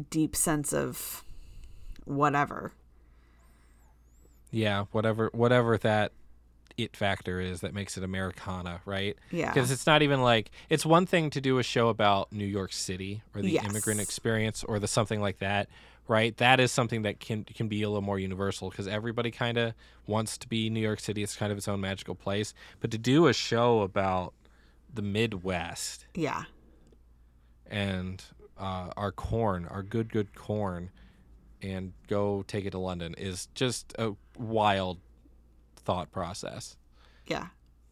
deep 0.09 0.35
sense 0.35 0.73
of 0.73 1.23
whatever. 2.05 2.73
Yeah, 4.51 4.85
whatever 4.91 5.29
whatever 5.33 5.77
that 5.77 6.11
it 6.75 6.95
factor 6.97 7.39
is 7.39 7.61
that 7.61 7.71
makes 7.73 7.97
it 7.97 8.03
Americana, 8.03 8.81
right? 8.85 9.15
Yeah. 9.29 9.53
Because 9.53 9.69
it's 9.69 9.85
not 9.85 10.01
even 10.01 10.23
like 10.23 10.49
it's 10.69 10.85
one 10.87 11.05
thing 11.05 11.29
to 11.31 11.39
do 11.41 11.59
a 11.59 11.63
show 11.63 11.89
about 11.89 12.31
New 12.33 12.45
York 12.47 12.73
City 12.73 13.21
or 13.35 13.43
the 13.43 13.51
Yes. 13.51 13.65
immigrant 13.65 13.99
experience 13.99 14.63
or 14.63 14.79
the 14.79 14.87
something 14.87 15.21
like 15.21 15.37
that, 15.37 15.69
right? 16.07 16.35
That 16.37 16.59
is 16.59 16.71
something 16.71 17.01
that 17.03 17.19
can 17.19 17.43
can 17.43 17.67
be 17.67 17.81
a 17.83 17.87
little 17.89 18.01
more 18.01 18.19
universal 18.19 18.69
because 18.69 18.87
everybody 18.87 19.31
kind 19.31 19.57
of 19.57 19.73
wants 20.07 20.37
to 20.39 20.47
be 20.47 20.69
New 20.69 20.79
York 20.81 20.99
City. 20.99 21.23
It's 21.23 21.35
kind 21.35 21.51
of 21.51 21.57
its 21.57 21.67
own 21.67 21.81
magical 21.81 22.15
place. 22.15 22.53
But 22.79 22.91
to 22.91 22.97
do 22.97 23.27
a 23.27 23.33
show 23.33 23.81
about 23.81 24.33
the 24.93 25.01
Midwest 25.01 26.05
Yeah. 26.15 26.43
and 27.67 28.23
uh, 28.57 28.89
our 28.95 29.11
corn, 29.11 29.65
our 29.65 29.81
good 29.83 30.11
good 30.11 30.35
corn, 30.35 30.91
and 31.61 31.93
go 32.07 32.43
take 32.47 32.65
it 32.65 32.71
to 32.71 32.79
London 32.79 33.15
is 33.17 33.47
just 33.55 33.93
a 33.97 34.13
wild 34.37 34.99
thought 35.75 36.11
process. 36.11 36.77
Yeah. 37.27 37.47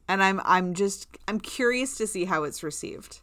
And 0.08 0.22
I'm 0.22 0.42
I'm 0.44 0.74
just 0.74 1.08
I'm 1.28 1.40
curious 1.40 1.96
to 1.98 2.06
see 2.08 2.26
how 2.26 2.44
it's 2.44 2.64
received. 2.64 3.22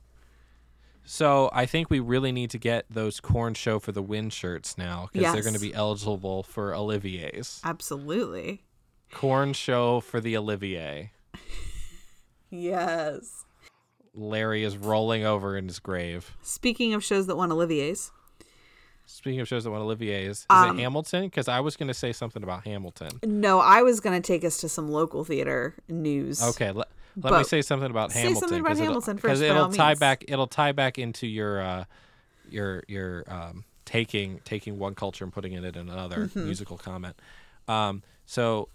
So 1.05 1.49
I 1.53 1.65
think 1.67 1.89
we 1.91 2.01
really 2.01 2.33
need 2.33 2.51
to 2.51 2.59
get 2.59 2.85
those 2.91 3.19
corn 3.21 3.55
show 3.55 3.79
for 3.79 3.93
the 3.93 4.03
win 4.03 4.29
shirts 4.31 4.77
now 4.77 5.09
because 5.13 5.33
they're 5.33 5.43
going 5.43 5.55
to 5.55 5.61
be 5.61 5.73
eligible 5.75 6.43
for 6.43 6.75
Olivier's. 6.75 7.61
Absolutely. 7.65 8.63
Corn 9.11 9.53
show 9.55 10.01
for 10.01 10.21
the 10.21 10.37
Olivier. 10.37 11.13
Yes. 12.51 13.45
Larry 14.15 14.65
is 14.65 14.77
rolling 14.77 15.25
over 15.25 15.57
in 15.57 15.67
his 15.67 15.79
grave. 15.79 16.35
Speaking 16.43 16.95
of 16.95 17.05
shows 17.05 17.27
that 17.27 17.37
won 17.37 17.53
Olivier's, 17.53 18.11
Speaking 19.11 19.41
of 19.41 19.49
shows 19.49 19.65
that 19.65 19.71
won 19.71 19.81
Olivier's, 19.81 20.39
is 20.41 20.47
Um, 20.51 20.79
it 20.79 20.83
Hamilton? 20.83 21.25
Because 21.25 21.49
I 21.49 21.61
was 21.61 21.77
going 21.77 21.89
to 21.89 21.95
say 21.95 22.13
something 22.13 22.43
about 22.43 22.65
Hamilton. 22.65 23.21
no, 23.25 23.59
I 23.59 23.83
was 23.83 24.01
going 24.01 24.21
to 24.21 24.27
take 24.27 24.45
us 24.45 24.59
to 24.59 24.69
some 24.69 24.91
local 24.91 25.25
theater 25.25 25.75
news. 25.89 26.43
Okay, 26.43 26.73
let, 27.23 27.33
let 27.33 27.39
me 27.39 27.45
say 27.45 27.63
something 27.63 27.91
about 27.91 28.13
say 28.13 28.21
Hamilton. 28.21 28.41
something 28.49 28.61
about 28.61 28.77
Hamilton 28.77 29.19
first, 29.19 29.41
by 29.41 29.47
it'll 29.47 29.63
all 29.65 29.71
tie 29.73 29.89
means. 29.91 30.01
back. 30.01 30.25
It'll 30.29 30.47
tie 30.47 30.73
back 30.73 30.99
into 30.99 31.27
your 31.27 31.61
uh, 31.61 31.85
your 32.49 32.83
your 32.89 33.25
um, 33.29 33.65
taking 33.85 34.41
taking 34.45 34.79
one 34.79 34.95
culture 34.95 35.25
and 35.25 35.33
putting 35.33 35.53
it 35.53 35.65
in 35.65 35.77
another 35.89 36.27
Mm-hmm. 36.27 36.45
musical 36.45 36.77
comment. 36.79 37.17
Um, 37.67 38.03
so 38.27 38.69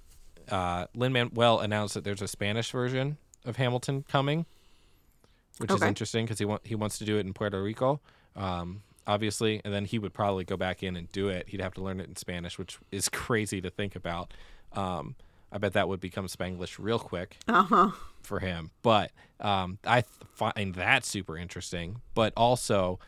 uh, 0.50 0.88
Lin 0.96 1.14
Manuel 1.14 1.60
announced 1.60 1.94
that 1.96 2.04
there's 2.04 2.22
a 2.22 2.28
Spanish 2.28 2.72
version 2.72 3.18
of 3.46 3.56
Hamilton 3.58 4.04
coming, 4.08 4.46
which 5.58 5.72
is 5.72 5.78
Okay. 5.78 5.88
interesting 5.88 6.26
because 6.26 6.40
he 6.40 6.46
want 6.46 6.66
he 6.66 6.76
wants 6.76 6.98
to 7.00 7.06
do 7.06 7.18
it 7.18 7.26
in 7.26 7.34
Puerto 7.34 7.62
Rico. 7.62 8.00
Um, 8.36 8.82
obviously, 9.06 9.62
and 9.64 9.74
then 9.74 9.86
he 9.86 10.00
would 10.00 10.14
probably 10.14 10.44
go 10.44 10.58
back 10.58 10.82
in 10.84 10.96
and 10.96 11.12
do 11.12 11.28
it. 11.30 11.50
He'd 11.50 11.62
have 11.62 11.74
to 11.76 11.82
learn 11.82 12.00
it 12.00 12.08
in 12.08 12.16
Spanish, 12.16 12.58
which 12.58 12.78
is 12.92 13.10
crazy 13.10 13.62
to 13.62 13.70
think 13.70 13.96
about. 13.96 14.34
Um, 14.74 15.16
I 15.54 15.60
bet 15.60 15.74
that 15.74 15.88
would 15.88 16.00
become 16.02 16.26
Spanglish 16.28 16.78
real 16.80 16.98
quick 17.00 17.38
Uh-huh. 17.48 17.92
for 18.24 18.40
him. 18.40 18.72
But 18.82 19.12
um, 19.40 19.78
I 19.86 20.02
th- 20.02 20.14
find 20.34 20.74
that 20.76 21.06
super 21.06 21.38
interesting. 21.38 22.02
But 22.16 22.34
also, 22.36 23.00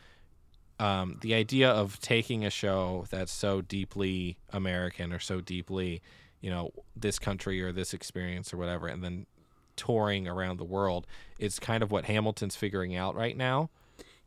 um, 0.78 1.18
the 1.22 1.34
idea 1.34 1.68
of 1.70 1.98
taking 2.00 2.44
a 2.44 2.50
show 2.50 3.06
that's 3.10 3.32
so 3.32 3.60
deeply 3.62 4.38
American 4.50 5.12
or 5.12 5.18
so 5.18 5.40
deeply, 5.40 6.02
you 6.40 6.50
know, 6.50 6.70
this 6.94 7.18
country 7.18 7.60
or 7.62 7.72
this 7.72 7.92
experience 7.92 8.54
or 8.54 8.58
whatever, 8.58 8.86
and 8.86 9.02
then 9.02 9.26
touring 9.74 10.28
around 10.28 10.58
the 10.58 10.64
world 10.64 11.06
is 11.38 11.58
kind 11.58 11.82
of 11.82 11.90
what 11.90 12.04
Hamilton's 12.04 12.54
figuring 12.56 12.94
out 12.94 13.14
right 13.16 13.36
now. 13.36 13.70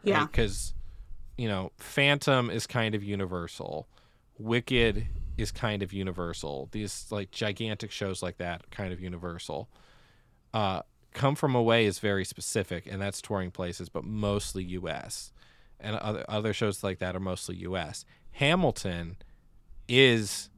Yeah. 0.03 0.25
Because, 0.25 0.73
you 1.37 1.47
know, 1.47 1.71
Phantom 1.77 2.49
is 2.49 2.67
kind 2.67 2.95
of 2.95 3.03
universal. 3.03 3.87
Wicked 4.37 5.07
is 5.39 5.51
kind 5.51 5.83
of 5.83 5.93
universal. 5.93 6.69
These 6.71 7.07
like 7.11 7.31
gigantic 7.31 7.91
shows 7.91 8.21
like 8.21 8.37
that 8.37 8.69
kind 8.71 8.93
of 8.93 8.99
universal. 8.99 9.69
Uh, 10.53 10.81
Come 11.13 11.35
From 11.35 11.55
Away 11.55 11.85
is 11.85 11.99
very 11.99 12.23
specific, 12.25 12.85
and 12.85 13.01
that's 13.01 13.21
touring 13.21 13.51
places, 13.51 13.89
but 13.89 14.03
mostly 14.03 14.63
U.S. 14.63 15.31
And 15.79 15.95
other 15.95 16.23
other 16.27 16.53
shows 16.53 16.83
like 16.83 16.99
that 16.99 17.15
are 17.15 17.19
mostly 17.19 17.55
U.S. 17.57 18.05
Hamilton 18.31 19.17
is 19.87 20.49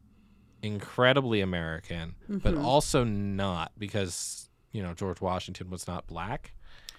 incredibly 0.62 1.42
American, 1.42 2.16
but 2.28 2.56
also 2.58 3.04
not 3.04 3.72
because 3.78 4.50
you 4.72 4.84
know 4.84 4.94
George 4.94 5.22
Washington 5.22 5.70
was 5.70 5.88
not 5.88 6.08
black. 6.08 6.54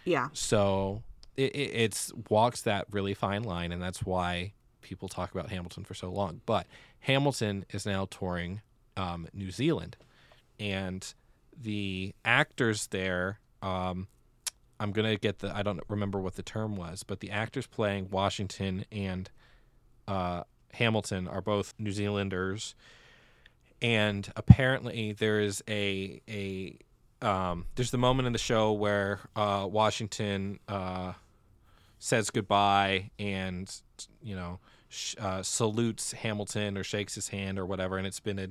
Yeah. 0.05 0.29
So 0.33 1.03
it, 1.37 1.55
it 1.55 1.71
it's 1.75 2.13
walks 2.31 2.63
that 2.63 2.87
really 2.91 3.15
fine 3.15 3.43
line, 3.43 3.73
and 3.73 3.83
that's 3.83 4.03
why 4.03 4.55
people 4.83 5.09
talk 5.09 5.33
about 5.33 5.51
Hamilton 5.51 5.85
for 5.85 5.95
so 5.95 6.11
long. 6.11 6.41
But 6.47 6.67
Hamilton 7.01 7.65
is 7.71 7.87
now 7.87 8.07
touring 8.11 8.61
um, 8.97 9.27
New 9.33 9.51
Zealand, 9.51 9.97
and 10.61 11.15
the 11.61 12.15
actors 12.25 12.89
there. 12.89 13.39
Um, 13.63 14.09
I'm 14.81 14.93
gonna 14.93 15.17
get 15.17 15.39
the 15.39 15.55
I 15.57 15.63
don't 15.63 15.81
remember 15.89 16.19
what 16.19 16.35
the 16.35 16.43
term 16.43 16.77
was, 16.77 17.03
but 17.03 17.21
the 17.21 17.31
actors 17.31 17.67
playing 17.67 18.11
Washington 18.11 18.85
and 18.91 19.31
uh, 20.09 20.43
Hamilton 20.73 21.29
are 21.29 21.41
both 21.41 21.75
New 21.79 21.93
Zealanders, 21.93 22.75
and 23.81 24.31
apparently 24.37 25.13
there 25.13 25.41
is 25.41 25.63
a 25.69 26.21
a 26.29 26.79
um, 27.25 27.67
there's 27.77 27.93
the 27.93 27.99
moment 27.99 28.27
in 28.27 28.33
the 28.33 28.39
show 28.39 28.73
where 28.73 29.21
uh, 29.37 29.67
Washington 29.71 30.59
uh, 30.69 31.13
says 32.03 32.31
goodbye 32.31 33.09
and 33.17 33.81
you 34.21 34.35
know 34.35 34.59
uh, 35.21 35.41
salutes 35.41 36.11
Hamilton 36.11 36.77
or 36.77 36.83
shakes 36.83 37.15
his 37.15 37.29
hand 37.29 37.61
or 37.61 37.65
whatever, 37.65 37.97
and 37.97 38.09
it's 38.09 38.19
been 38.19 38.39
a 38.41 38.49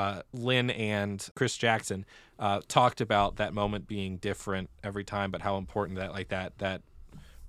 uh, 0.00 0.22
Lin 0.32 0.70
and 0.70 1.28
Chris 1.34 1.56
Jackson 1.56 2.06
uh, 2.38 2.60
talked 2.68 3.00
about 3.00 3.34
that 3.34 3.52
moment 3.52 3.88
being 3.88 4.16
different 4.18 4.70
every 4.84 5.02
time, 5.02 5.32
but 5.32 5.42
how 5.42 5.56
important 5.56 5.98
that 5.98 6.12
like 6.12 6.28
that 6.28 6.56
that 6.58 6.82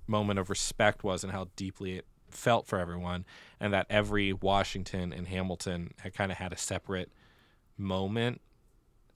moment 0.08 0.40
of 0.40 0.50
respect 0.50 1.04
was 1.04 1.22
and 1.22 1.32
how 1.32 1.46
deeply 1.54 1.98
it 1.98 2.06
felt 2.28 2.66
for 2.66 2.80
everyone, 2.80 3.24
and 3.60 3.72
that 3.72 3.86
every 3.88 4.32
Washington 4.32 5.12
and 5.12 5.28
Hamilton 5.28 5.94
had 6.00 6.12
kind 6.12 6.32
of 6.32 6.38
had 6.38 6.52
a 6.52 6.56
separate 6.58 7.12
moment 7.78 8.40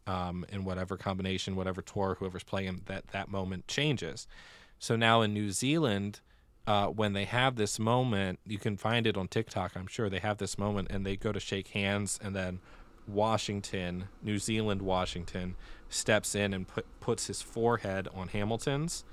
um, 0.07 0.47
in 0.49 0.65
whatever 0.65 0.97
combination, 0.97 1.57
whatever 1.57 1.83
tour, 1.83 2.17
whoever's 2.21 2.45
playing, 2.45 2.83
that 2.87 3.09
that 3.09 3.29
moment 3.29 3.67
changes. 3.67 4.29
So 4.79 4.97
now 4.97 5.23
in 5.23 5.33
New 5.33 5.51
Zealand, 5.51 6.21
uh, 6.67 6.87
when 6.87 7.13
they 7.13 7.25
have 7.25 7.57
this 7.57 7.79
moment, 7.79 8.39
you 8.47 8.59
can 8.59 8.77
find 8.77 9.07
it 9.07 9.17
on 9.17 9.29
TikTok. 9.29 9.77
I'm 9.77 9.87
sure 9.87 10.09
they 10.09 10.19
have 10.19 10.39
this 10.39 10.59
moment, 10.59 10.91
and 10.91 11.05
they 11.05 11.17
go 11.17 11.33
to 11.33 11.41
shake 11.41 11.69
hands, 11.69 12.19
and 12.23 12.35
then 12.35 12.61
Washington, 13.07 14.09
New 14.23 14.39
Zealand, 14.39 14.83
Washington, 14.83 15.57
steps 15.89 16.35
in 16.35 16.55
and 16.55 16.67
put 16.67 16.87
puts 17.01 17.27
his 17.27 17.43
forehead 17.43 18.09
on 18.15 18.29
Hamilton's, 18.29 19.05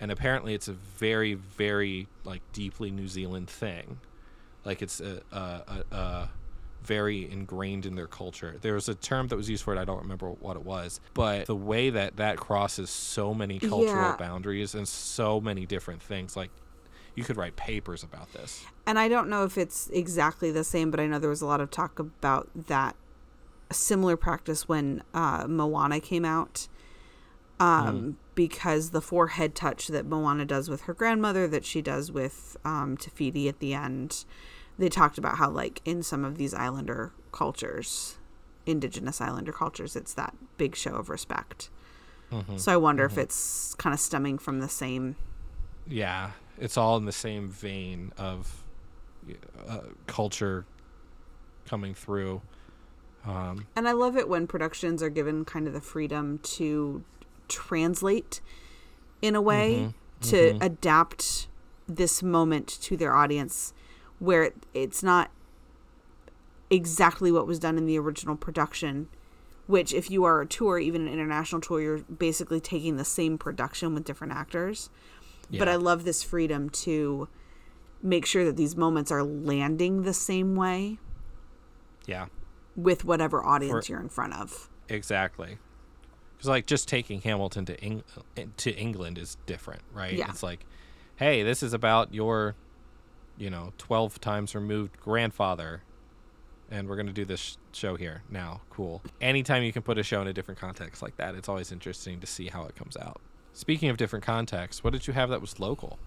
and 0.00 0.10
apparently 0.10 0.54
it's 0.54 0.68
a 0.68 0.72
very, 0.72 1.34
very 1.34 2.08
like 2.24 2.42
deeply 2.52 2.90
New 2.90 3.06
Zealand 3.06 3.50
thing, 3.50 4.00
like 4.64 4.80
it's 4.80 5.00
a, 5.00 5.22
a, 5.30 5.38
a, 5.38 5.94
a 5.94 6.30
very 6.84 7.30
ingrained 7.30 7.86
in 7.86 7.94
their 7.94 8.06
culture. 8.06 8.56
There 8.60 8.74
was 8.74 8.88
a 8.88 8.94
term 8.94 9.28
that 9.28 9.36
was 9.36 9.48
used 9.48 9.64
for 9.64 9.74
it. 9.74 9.78
I 9.78 9.84
don't 9.84 10.00
remember 10.02 10.30
what 10.30 10.56
it 10.56 10.64
was, 10.64 11.00
but 11.14 11.46
the 11.46 11.56
way 11.56 11.90
that 11.90 12.16
that 12.16 12.36
crosses 12.38 12.90
so 12.90 13.32
many 13.34 13.58
cultural 13.58 13.84
Yeah. 14.10 14.16
boundaries 14.16 14.74
and 14.74 14.86
so 14.86 15.40
many 15.40 15.66
different 15.66 16.02
things, 16.02 16.36
like 16.36 16.50
you 17.14 17.24
could 17.24 17.36
write 17.36 17.56
papers 17.56 18.02
about 18.02 18.32
this. 18.32 18.64
And 18.86 18.98
I 18.98 19.08
don't 19.08 19.28
know 19.28 19.44
if 19.44 19.56
it's 19.56 19.88
exactly 19.92 20.50
the 20.50 20.64
same, 20.64 20.90
but 20.90 21.00
I 21.00 21.06
know 21.06 21.18
there 21.18 21.30
was 21.30 21.42
a 21.42 21.46
lot 21.46 21.60
of 21.60 21.70
talk 21.70 21.98
about 21.98 22.50
that 22.54 22.96
similar 23.70 24.16
practice 24.16 24.68
when 24.68 25.02
uh, 25.14 25.46
Moana 25.48 26.00
came 26.00 26.24
out. 26.24 26.68
Um, 27.60 28.16
Because 28.34 28.90
the 28.90 29.00
forehead 29.00 29.54
touch 29.54 29.86
that 29.86 30.04
Moana 30.06 30.44
does 30.44 30.68
with 30.68 30.82
her 30.82 30.92
grandmother, 30.92 31.46
that 31.46 31.64
she 31.64 31.80
does 31.80 32.10
with 32.10 32.56
um, 32.64 32.96
Te 32.96 33.08
Fiti 33.10 33.48
at 33.48 33.60
the 33.60 33.72
end, 33.74 34.24
they 34.78 34.88
talked 34.88 35.18
about 35.18 35.38
how, 35.38 35.50
like, 35.50 35.80
in 35.84 36.02
some 36.02 36.24
of 36.24 36.36
these 36.38 36.54
islander 36.54 37.12
cultures, 37.32 38.18
indigenous 38.66 39.20
islander 39.20 39.52
cultures, 39.52 39.94
it's 39.96 40.14
that 40.14 40.34
big 40.56 40.74
show 40.76 40.94
of 40.94 41.08
respect. 41.08 41.70
So 42.56 42.72
I 42.72 42.76
wonder 42.76 43.04
if 43.04 43.16
it's 43.16 43.74
kind 43.74 43.94
of 43.94 44.00
stemming 44.00 44.38
from 44.38 44.58
the 44.58 44.68
same. 44.68 45.14
yeah, 45.86 46.32
it's 46.58 46.76
all 46.76 46.96
in 46.96 47.04
the 47.04 47.12
same 47.12 47.48
vein 47.48 48.12
of 48.16 48.64
uh, 49.68 49.78
culture 50.08 50.64
coming 51.64 51.94
through. 51.94 52.42
Um, 53.24 53.66
And 53.76 53.86
I 53.88 53.92
love 53.92 54.16
it 54.16 54.28
when 54.28 54.46
productions 54.48 55.00
are 55.02 55.10
given 55.10 55.44
kind 55.44 55.68
of 55.68 55.72
the 55.74 55.80
freedom 55.80 56.38
to 56.42 57.04
translate 57.48 58.40
in 59.22 59.36
a 59.36 59.40
way 59.40 59.94
to 60.22 60.58
adapt 60.60 61.46
this 61.86 62.22
moment 62.22 62.66
to 62.82 62.96
their 62.96 63.14
audience 63.14 63.72
where 64.24 64.44
it, 64.44 64.54
it's 64.72 65.02
not 65.02 65.30
exactly 66.70 67.30
what 67.30 67.46
was 67.46 67.58
done 67.58 67.76
in 67.76 67.86
the 67.86 67.98
original 67.98 68.36
production 68.36 69.08
which 69.66 69.94
if 69.94 70.10
you 70.10 70.24
are 70.24 70.40
a 70.40 70.46
tour 70.46 70.78
even 70.78 71.06
an 71.06 71.12
international 71.12 71.60
tour 71.60 71.80
you're 71.80 71.98
basically 71.98 72.60
taking 72.60 72.96
the 72.96 73.04
same 73.04 73.38
production 73.38 73.94
with 73.94 74.04
different 74.04 74.32
actors 74.32 74.90
but 75.56 75.68
i 75.68 75.76
love 75.76 76.04
this 76.04 76.22
freedom 76.22 76.68
to 76.70 77.28
make 78.02 78.26
sure 78.26 78.44
that 78.44 78.56
these 78.56 78.76
moments 78.76 79.12
are 79.12 79.22
landing 79.22 80.02
the 80.02 80.14
same 80.14 80.56
way 80.56 80.98
yeah, 82.06 82.26
with 82.76 83.04
whatever 83.04 83.44
audience 83.44 83.86
For- 83.86 83.92
you're 83.92 84.00
in 84.00 84.08
front 84.08 84.34
of 84.34 84.68
exactly. 84.88 85.58
Because 86.36 86.48
like 86.48 86.66
just 86.66 86.88
taking 86.88 87.20
Hamilton 87.22 87.64
to 87.66 87.80
Eng- 87.80 88.04
eh, 88.36 88.46
to 88.58 88.72
England 88.72 89.18
is 89.18 89.36
different, 89.46 89.82
right? 89.92 90.12
Yeah. 90.12 90.28
It's 90.28 90.42
like, 90.42 90.66
hey, 91.16 91.42
this 91.42 91.62
is 91.62 91.72
about 91.72 92.12
your, 92.12 92.56
you 93.36 93.50
know, 93.50 93.72
twelve 93.78 94.20
times 94.20 94.54
removed 94.54 95.00
grandfather, 95.00 95.82
and 96.70 96.88
we're 96.88 96.96
gonna 96.96 97.12
do 97.12 97.24
this 97.24 97.40
sh- 97.40 97.56
show 97.72 97.96
here 97.96 98.22
now. 98.30 98.60
Cool. 98.70 99.02
Anytime 99.20 99.62
you 99.62 99.72
can 99.72 99.82
put 99.82 99.98
a 99.98 100.02
show 100.02 100.20
in 100.22 100.28
a 100.28 100.32
different 100.32 100.60
context 100.60 101.02
like 101.02 101.16
that, 101.16 101.34
it's 101.34 101.48
always 101.48 101.72
interesting 101.72 102.20
to 102.20 102.26
see 102.26 102.48
how 102.48 102.64
it 102.64 102.76
comes 102.76 102.96
out. 102.96 103.20
Speaking 103.52 103.88
of 103.88 103.96
different 103.96 104.24
contexts, 104.24 104.82
what 104.82 104.92
did 104.92 105.06
you 105.06 105.12
have 105.12 105.30
that 105.30 105.40
was 105.40 105.60
local? 105.60 105.98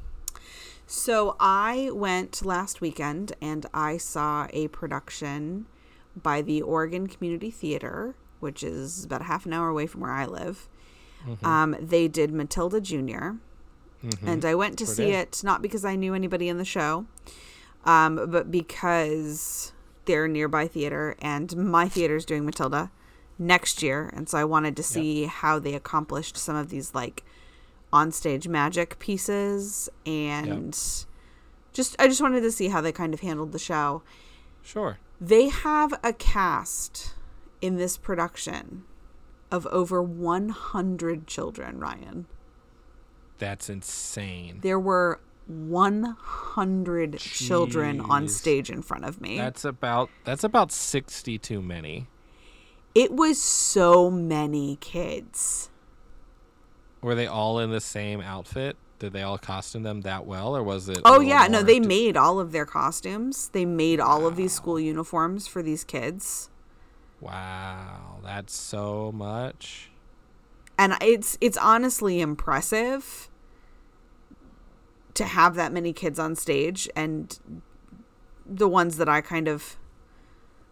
So 0.86 1.36
I 1.40 1.90
went 1.94 2.46
last 2.46 2.80
weekend 2.80 3.34
and 3.42 3.66
I 3.74 3.98
saw 3.98 4.48
a 4.52 4.70
production 4.70 5.66
by 6.16 6.42
the 6.42 6.62
Oregon 6.62 7.08
Community 7.08 7.52
Theater, 7.52 8.16
which 8.40 8.64
is 8.64 9.04
about 9.04 9.22
a 9.22 9.26
half 9.26 9.46
an 9.46 9.54
hour 9.54 9.68
away 9.68 9.86
from 9.86 10.02
where 10.02 10.12
I 10.14 10.26
live. 10.26 10.70
Um, 11.44 11.76
they 11.82 12.08
did 12.08 12.32
Matilda 12.32 12.80
junior 14.02 14.18
and 14.26 14.46
I 14.46 14.56
went 14.56 14.78
to 14.80 14.86
Sure 14.86 14.96
see 14.96 15.06
did. 15.08 15.16
it 15.16 15.42
not 15.44 15.62
because 15.62 15.84
I 15.86 15.96
knew 15.96 16.14
anybody 16.14 16.50
in 16.50 16.58
the 16.58 16.66
show, 16.66 17.06
um, 17.86 18.30
but 18.30 18.52
because 18.52 19.74
they're 20.06 20.28
nearby 20.28 20.68
theater 20.68 21.16
and 21.20 21.56
my 21.56 21.88
theater's 21.90 22.26
doing 22.26 22.46
Matilda 22.46 22.92
next 23.40 23.84
year, 23.84 24.10
and 24.14 24.28
so 24.28 24.38
I 24.38 24.44
wanted 24.46 24.76
to 24.78 24.84
see 24.84 25.26
how 25.26 25.60
they 25.60 25.74
accomplished 25.74 26.38
some 26.38 26.56
of 26.56 26.70
these 26.70 26.94
like 26.96 27.24
onstage 27.94 28.48
magic 28.48 29.00
pieces 29.00 29.90
and 30.06 30.78
just 31.74 31.96
I 32.00 32.08
just 32.08 32.22
wanted 32.22 32.42
to 32.42 32.52
see 32.52 32.68
how 32.70 32.82
they 32.82 32.92
kind 32.92 33.14
of 33.14 33.22
handled 33.22 33.52
the 33.52 33.60
show. 33.60 34.02
Sure. 34.64 34.98
They 35.22 35.50
have 35.50 35.94
a 36.04 36.14
cast 36.14 37.14
in 37.62 37.78
this 37.78 37.98
production 37.98 38.84
of 39.52 39.66
over 39.68 40.02
100 40.02 41.28
children, 41.28 41.80
Ryan. 41.80 42.28
That's 43.38 43.70
insane. 43.70 44.60
There 44.62 44.80
were 44.80 45.20
100 45.48 47.18
children 47.20 48.02
on 48.02 48.28
stage 48.28 48.70
in 48.70 48.82
front 48.82 49.06
of 49.06 49.22
me. 49.22 49.38
That's 49.38 49.64
about 49.64 50.10
that's 50.26 50.44
about 50.44 50.72
sixty 50.72 51.38
too 51.38 51.62
many. 51.62 52.08
it 52.96 53.12
was 53.12 53.42
so 53.42 54.10
many 54.10 54.78
kids. 54.78 55.70
Were 57.02 57.16
they 57.16 57.28
all 57.28 57.60
in 57.60 57.70
the 57.72 57.80
same 57.80 58.22
outfit? 58.22 58.76
Did 59.00 59.14
they 59.14 59.22
all 59.22 59.38
costume 59.38 59.84
them 59.84 60.02
that 60.02 60.26
well, 60.26 60.58
or 60.58 60.64
was 60.64 60.90
it? 60.90 61.00
Oh 61.06 61.20
yeah, 61.22 61.46
no, 61.48 61.62
they 61.62 61.80
d- 61.80 61.88
made 61.88 62.18
all 62.18 62.40
of 62.40 62.52
their 62.52 62.66
costumes. 62.66 63.50
They 63.50 63.66
made 63.66 64.00
all 64.00 64.26
of 64.26 64.36
these 64.36 64.52
school 64.54 64.80
uniforms 64.80 65.48
for 65.48 65.62
these 65.62 65.84
kids. 65.84 66.50
Wow, 67.22 68.18
that's 68.24 68.56
so 68.56 69.12
much. 69.14 69.92
And 70.78 70.96
it's 71.02 71.38
it's 71.42 71.58
honestly 71.58 72.22
impressive 72.22 73.30
to 75.16 75.26
have 75.26 75.56
that 75.56 75.74
many 75.74 75.94
kids 75.94 76.20
on 76.20 76.36
stage 76.36 76.88
and 76.96 77.40
the 78.46 78.68
ones 78.68 78.98
that 78.98 79.10
I 79.10 79.22
kind 79.22 79.48
of 79.48 79.78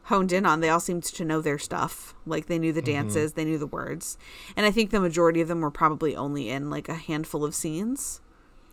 honed 0.04 0.32
in 0.32 0.46
on, 0.46 0.60
they 0.60 0.70
all 0.70 0.80
seemed 0.80 1.04
to 1.04 1.26
know 1.26 1.42
their 1.42 1.58
stuff. 1.58 2.14
Like 2.26 2.46
they 2.46 2.60
knew 2.60 2.72
the 2.72 2.82
mm-hmm. 2.82 2.94
dances, 2.94 3.34
they 3.34 3.44
knew 3.44 3.58
the 3.58 3.68
words. 3.68 4.18
And 4.56 4.66
I 4.66 4.72
think 4.72 4.92
the 4.92 5.00
majority 5.00 5.42
of 5.42 5.48
them 5.48 5.62
were 5.62 5.72
probably 5.72 6.16
only 6.16 6.50
in 6.50 6.70
like 6.70 6.88
a 6.88 6.94
handful 6.94 7.44
of 7.44 7.56
scenes. 7.56 8.22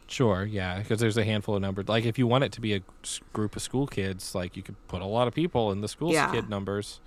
Sure, 0.07 0.45
yeah, 0.45 0.79
because 0.79 1.01
there's 1.01 1.17
a 1.17 1.25
handful 1.25 1.55
of 1.57 1.63
numbers. 1.63 1.89
Like 1.89 2.05
if 2.05 2.19
you 2.19 2.27
want 2.27 2.45
it 2.45 2.53
to 2.53 2.61
be 2.61 2.75
a 2.75 2.83
group 3.33 3.57
of 3.57 3.63
school 3.63 3.87
kids, 3.87 4.35
like 4.35 4.57
you 4.59 4.63
could 4.63 4.77
put 4.89 5.01
a 5.01 5.07
lot 5.07 5.27
of 5.27 5.35
people 5.35 5.73
in 5.73 5.81
the 5.81 5.89
school 5.89 6.13
Yeah. 6.13 6.31
kid 6.31 6.51
numbers. 6.51 7.01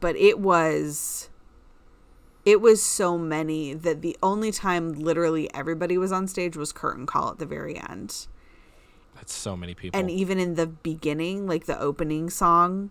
but 0.00 0.16
it 0.16 0.38
was 0.38 1.28
it 2.44 2.60
was 2.60 2.82
so 2.82 3.16
many 3.16 3.72
that 3.72 4.02
the 4.02 4.16
only 4.22 4.50
time 4.50 4.92
literally 4.92 5.52
everybody 5.54 5.96
was 5.96 6.10
on 6.12 6.26
stage 6.26 6.56
was 6.56 6.72
curtain 6.72 7.06
call 7.06 7.30
at 7.30 7.38
the 7.38 7.46
very 7.46 7.78
end 7.78 8.26
That's 9.14 9.32
so 9.34 9.56
many 9.56 9.74
people. 9.74 9.98
and 9.98 10.10
even 10.10 10.38
in 10.38 10.54
the 10.54 10.66
beginning 10.66 11.46
like 11.46 11.66
the 11.66 11.78
opening 11.80 12.30
song 12.30 12.90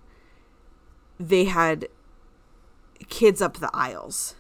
they 1.20 1.44
had 1.46 1.88
kids 3.10 3.42
up 3.42 3.58
the 3.58 3.70
aisles 3.74 4.36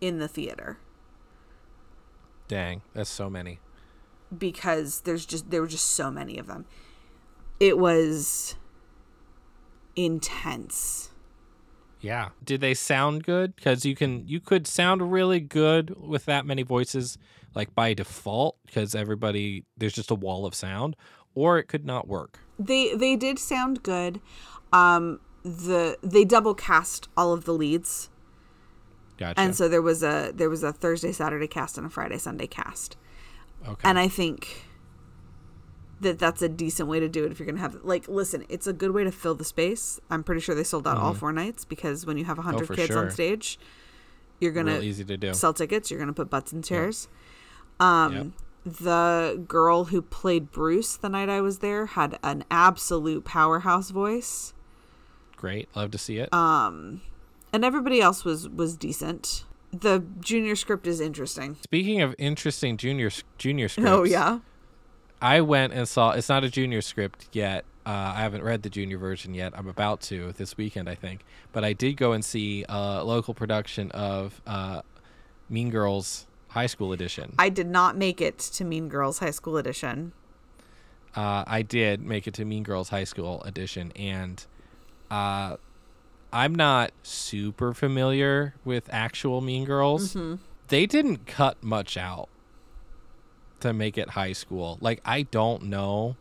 in 0.00 0.18
the 0.18 0.28
theater 0.28 0.78
Dang, 2.48 2.82
that's 2.92 3.08
so 3.08 3.30
many. 3.30 3.60
because 4.36 5.02
there's 5.02 5.24
just 5.24 5.50
there 5.50 5.60
were 5.62 5.66
just 5.66 5.86
so 5.86 6.10
many 6.10 6.38
of 6.38 6.46
them 6.46 6.66
it 7.60 7.78
was 7.78 8.56
intense 9.96 11.10
Yeah. 12.02 12.28
Did 12.44 12.60
they 12.60 12.74
sound 12.74 13.24
good? 13.24 13.56
Because 13.56 13.86
you 13.86 13.94
can 13.96 14.26
you 14.28 14.40
could 14.40 14.66
sound 14.66 15.10
really 15.10 15.40
good 15.40 15.94
with 15.96 16.26
that 16.26 16.44
many 16.44 16.62
voices, 16.64 17.16
like 17.54 17.74
by 17.74 17.94
default, 17.94 18.56
because 18.66 18.94
everybody 18.94 19.64
there's 19.78 19.94
just 19.94 20.10
a 20.10 20.14
wall 20.14 20.44
of 20.44 20.54
sound. 20.54 20.96
or 21.34 21.58
it 21.58 21.64
could 21.68 21.86
not 21.86 22.06
work. 22.08 22.38
They 22.58 22.94
they 22.94 23.16
did 23.16 23.38
sound 23.38 23.82
good. 23.82 24.20
Um, 24.72 25.20
the 25.44 25.96
they 26.02 26.24
double 26.24 26.54
cast 26.54 27.08
all 27.16 27.32
of 27.32 27.44
the 27.44 27.52
leads, 27.54 28.10
Gotcha. 29.16 29.40
and 29.40 29.56
so 29.56 29.68
there 29.68 29.82
was 29.82 30.02
a 30.02 30.32
there 30.34 30.50
was 30.50 30.62
a 30.62 30.72
Thursday 30.72 31.12
Saturday 31.12 31.48
cast 31.48 31.78
and 31.78 31.86
a 31.86 31.90
Friday 31.90 32.18
Sunday 32.18 32.46
cast, 32.46 32.96
okay. 33.66 33.88
and 33.88 33.98
I 33.98 34.08
think 34.08 34.66
that 36.02 36.18
that's 36.18 36.42
a 36.42 36.48
decent 36.48 36.88
way 36.88 37.00
to 37.00 37.08
do 37.08 37.24
it 37.24 37.32
if 37.32 37.38
you're 37.40 37.46
gonna 37.46 37.58
have 37.60 37.76
like 37.82 38.06
listen 38.08 38.44
it's 38.48 38.66
a 38.66 38.72
good 38.72 38.90
way 38.90 39.02
to 39.04 39.10
fill 39.10 39.34
the 39.34 39.44
space 39.44 39.98
i'm 40.10 40.22
pretty 40.22 40.40
sure 40.40 40.54
they 40.54 40.64
sold 40.64 40.86
out 40.86 40.96
all 40.98 41.14
four 41.14 41.32
nights 41.32 41.64
because 41.64 42.04
when 42.06 42.16
you 42.18 42.24
have 42.24 42.36
100 42.38 42.62
Mm-hmm. 42.62 42.72
Oh, 42.72 42.76
kids 42.76 42.94
on 42.96 43.10
stage 43.10 43.58
you're 44.40 44.68
easy 44.82 45.04
to 45.04 45.34
sell 45.34 45.54
tickets 45.54 45.90
you're 45.90 46.00
gonna 46.00 46.12
put 46.12 46.28
butts 46.28 46.52
in 46.52 46.62
chairs 46.62 47.08
um 47.80 48.12
Yep. 48.14 48.26
the 48.82 49.44
girl 49.48 49.84
who 49.86 50.02
played 50.02 50.50
bruce 50.52 50.96
the 50.96 51.08
night 51.08 51.28
i 51.28 51.40
was 51.40 51.58
there 51.60 51.86
had 51.86 52.18
an 52.22 52.44
absolute 52.50 53.24
powerhouse 53.24 53.90
voice 53.90 54.52
Great. 55.36 55.68
Love 55.74 55.90
to 55.90 55.98
see 55.98 56.18
it. 56.18 56.32
um 56.32 57.00
and 57.52 57.64
everybody 57.64 58.00
else 58.00 58.24
was 58.24 58.48
was 58.48 58.76
decent 58.76 59.44
the 59.72 60.04
junior 60.20 60.54
script 60.54 60.86
is 60.86 61.00
interesting 61.00 61.56
Speaking 61.64 62.00
of 62.02 62.14
interesting 62.18 62.76
junior 62.76 63.10
junior 63.38 63.68
scripts. 63.72 63.90
oh 63.90 64.04
yeah 64.04 64.38
I 65.22 65.40
went 65.40 65.72
and 65.72 65.88
saw. 65.88 66.10
It's 66.10 66.28
not 66.28 66.42
a 66.42 66.50
junior 66.50 66.82
script 66.82 67.28
yet. 67.32 67.64
Uh, 67.86 68.12
I 68.16 68.20
haven't 68.20 68.42
read 68.42 68.62
the 68.62 68.70
junior 68.70 68.98
version 68.98 69.34
yet. 69.34 69.52
I'm 69.56 69.68
about 69.68 70.00
to 70.02 70.32
this 70.32 70.56
weekend, 70.56 70.88
I 70.88 70.94
think. 70.96 71.24
But 71.52 71.64
I 71.64 71.72
did 71.72 71.96
go 71.96 72.12
and 72.12 72.24
see 72.24 72.64
a 72.68 73.02
local 73.04 73.32
production 73.32 73.90
of 73.92 74.40
uh, 74.46 74.82
Mean 75.48 75.70
Girls 75.70 76.26
High 76.48 76.66
School 76.66 76.92
Edition. 76.92 77.34
i 77.38 77.48
did 77.48 77.66
not 77.66 77.96
make 77.96 78.20
it 78.20 78.38
to 78.38 78.62
mean 78.64 78.88
girls 78.88 79.20
high 79.20 79.30
school 79.30 79.56
edition 79.56 80.12
uh, 81.14 81.44
I 81.46 81.62
did 81.62 82.02
make 82.02 82.26
it 82.26 82.34
to 82.34 82.44
Mean 82.44 82.62
Girls 82.62 82.88
High 82.88 83.04
School 83.04 83.42
edition, 83.42 83.92
and 83.96 84.44
uh, 85.10 85.56
I'm 86.32 86.54
not 86.54 86.92
super 87.02 87.74
familiar 87.74 88.54
with 88.64 88.88
actual 88.90 89.42
Mean 89.42 89.66
Girls. 89.66 90.16
They 90.68 90.86
didn't 90.86 91.26
cut 91.26 91.62
much 91.62 91.98
out 91.98 92.30
to 93.62 93.72
make 93.72 93.98
it 93.98 94.10
high 94.10 94.32
school. 94.32 94.78
Like 94.80 95.00
I 95.04 95.22
don't 95.22 95.64
know 95.64 96.16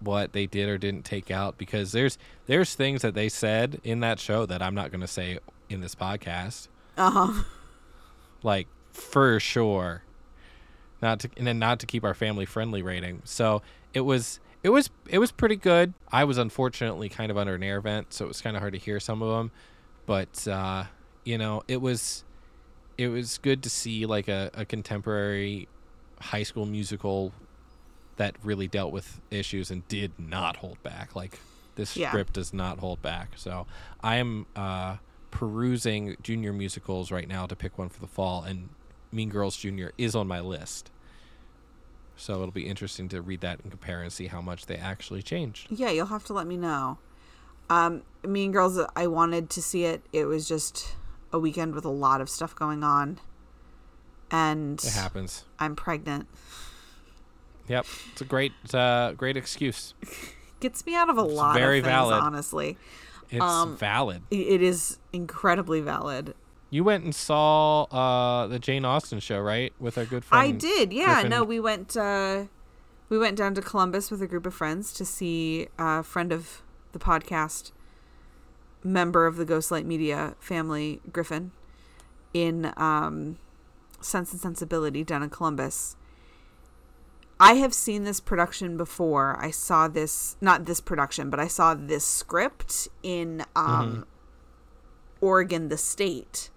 what 0.00 0.32
they 0.32 0.46
did 0.46 0.68
or 0.68 0.78
didn't 0.78 1.04
take 1.04 1.30
out 1.30 1.58
because 1.58 1.92
there's 1.92 2.18
there's 2.46 2.74
things 2.74 3.02
that 3.02 3.14
they 3.14 3.28
said 3.28 3.80
in 3.84 4.00
that 4.00 4.18
show 4.18 4.46
that 4.46 4.62
I'm 4.62 4.74
not 4.74 4.90
going 4.90 5.00
to 5.00 5.06
say 5.06 5.38
in 5.68 5.80
this 5.80 5.94
podcast. 5.94 6.68
uh-huh 6.96 7.42
Like 8.42 8.68
for 8.92 9.38
sure. 9.40 10.02
Not 11.00 11.20
to 11.20 11.30
and 11.36 11.46
then 11.46 11.58
not 11.58 11.80
to 11.80 11.86
keep 11.86 12.04
our 12.04 12.14
family 12.14 12.46
friendly 12.46 12.82
rating. 12.82 13.22
So 13.24 13.62
it 13.94 14.00
was 14.00 14.40
it 14.62 14.70
was 14.70 14.90
it 15.08 15.18
was 15.18 15.32
pretty 15.32 15.56
good. 15.56 15.94
I 16.10 16.24
was 16.24 16.38
unfortunately 16.38 17.08
kind 17.08 17.30
of 17.30 17.38
under 17.38 17.54
an 17.54 17.62
air 17.62 17.80
vent, 17.80 18.12
so 18.12 18.24
it 18.24 18.28
was 18.28 18.40
kind 18.40 18.56
of 18.56 18.60
hard 18.60 18.74
to 18.74 18.78
hear 18.78 19.00
some 19.00 19.22
of 19.22 19.36
them. 19.36 19.50
But 20.06 20.46
uh, 20.46 20.84
you 21.24 21.38
know, 21.38 21.62
it 21.68 21.80
was 21.80 22.24
it 22.98 23.08
was 23.08 23.38
good 23.38 23.62
to 23.64 23.70
see 23.70 24.06
like 24.06 24.28
a, 24.28 24.50
a 24.54 24.64
contemporary 24.64 25.68
high 26.22 26.42
school 26.42 26.66
musical 26.66 27.32
that 28.16 28.36
really 28.42 28.68
dealt 28.68 28.92
with 28.92 29.20
issues 29.30 29.70
and 29.70 29.86
did 29.88 30.12
not 30.18 30.56
hold 30.56 30.82
back. 30.82 31.16
Like 31.16 31.38
this 31.74 31.96
Yeah. 31.96 32.10
script 32.10 32.34
does 32.34 32.52
not 32.52 32.78
hold 32.78 33.00
back. 33.02 33.32
So 33.36 33.66
I 34.02 34.16
am 34.16 34.46
uh, 34.54 34.96
perusing 35.30 36.16
junior 36.22 36.52
musicals 36.52 37.10
right 37.10 37.26
now 37.28 37.46
to 37.46 37.56
pick 37.56 37.78
one 37.78 37.88
for 37.88 38.00
the 38.00 38.06
fall, 38.06 38.42
and 38.42 38.68
Mean 39.10 39.28
Girls 39.30 39.56
Junior 39.56 39.92
is 39.98 40.14
on 40.14 40.26
my 40.28 40.40
list. 40.40 40.90
So 42.16 42.34
it'll 42.34 42.50
be 42.50 42.66
interesting 42.66 43.08
to 43.08 43.22
read 43.22 43.40
that 43.40 43.60
and 43.60 43.70
compare 43.70 44.02
and 44.02 44.12
see 44.12 44.26
how 44.26 44.40
much 44.40 44.66
they 44.66 44.76
actually 44.76 45.22
changed. 45.22 45.68
Yeah, 45.70 45.90
you'll 45.90 46.06
have 46.06 46.24
to 46.26 46.32
let 46.32 46.46
me 46.46 46.56
know. 46.56 46.98
Um, 47.70 48.02
mean 48.22 48.52
Girls, 48.52 48.78
I 48.94 49.06
wanted 49.06 49.48
to 49.50 49.62
see 49.62 49.84
it. 49.84 50.02
It 50.12 50.26
was 50.26 50.46
just 50.46 50.94
a 51.32 51.38
weekend 51.38 51.74
with 51.74 51.86
a 51.86 51.90
lot 51.90 52.20
of 52.20 52.28
stuff 52.28 52.54
going 52.54 52.84
on, 52.84 53.18
and 54.32 54.82
It 54.82 54.92
happens. 54.92 55.44
I'm 55.60 55.76
pregnant. 55.76 56.26
Yep, 57.68 57.86
it's 58.10 58.20
a 58.20 58.24
great, 58.24 58.52
uh, 58.74 59.12
great 59.12 59.36
excuse. 59.36 59.94
Gets 60.60 60.84
me 60.84 60.94
out 60.96 61.08
of 61.08 61.16
a 61.18 61.22
lot 61.22 61.54
very 61.56 61.78
of 61.78 61.84
things, 61.84 61.92
valid. 61.94 62.20
honestly. 62.22 62.78
It's 63.30 63.40
Um, 63.42 63.76
valid. 63.76 64.22
It 64.30 64.60
is 64.62 64.98
incredibly 65.12 65.80
valid. 65.80 66.34
You 66.70 66.84
went 66.84 67.04
and 67.04 67.14
saw 67.14 67.82
uh, 67.84 68.46
the 68.46 68.58
Jane 68.58 68.84
Austen 68.84 69.20
show, 69.20 69.40
right, 69.40 69.72
with 69.78 69.96
our 69.98 70.04
good 70.04 70.24
friend. 70.24 70.42
I 70.42 70.50
did, 70.50 70.92
yeah. 70.92 71.14
Griffin. 71.14 71.30
No, 71.30 71.44
we 71.44 71.60
went. 71.60 71.96
Uh, 71.96 72.44
we 73.08 73.18
went 73.18 73.36
down 73.36 73.54
to 73.54 73.60
Columbus 73.62 74.10
with 74.10 74.22
a 74.22 74.26
group 74.26 74.46
of 74.46 74.54
friends 74.54 74.92
to 74.94 75.04
see 75.04 75.68
a 75.78 76.02
friend 76.02 76.32
of 76.32 76.62
the 76.92 76.98
podcast, 76.98 77.72
member 78.82 79.26
of 79.26 79.36
the 79.36 79.44
Ghostlight 79.44 79.84
Media 79.84 80.34
family, 80.40 81.00
Griffin, 81.12 81.52
in 82.32 82.72
um, 82.78 83.38
Sense 84.04 84.32
and 84.32 84.40
Sensibility 84.40 85.04
down 85.04 85.22
in 85.22 85.30
Columbus. 85.30 85.96
I 87.40 87.54
have 87.54 87.74
seen 87.74 88.04
this 88.04 88.20
production 88.20 88.76
before. 88.76 89.36
I 89.42 89.50
saw 89.50 89.88
this, 89.88 90.36
not 90.40 90.64
this 90.66 90.80
production, 90.80 91.28
but 91.28 91.40
I 91.40 91.48
saw 91.48 91.74
this 91.74 92.06
script 92.06 92.88
in 93.02 93.44
um, 93.56 94.06
Oregon, 95.20 95.68
the 95.68 95.76
state, 95.76 96.50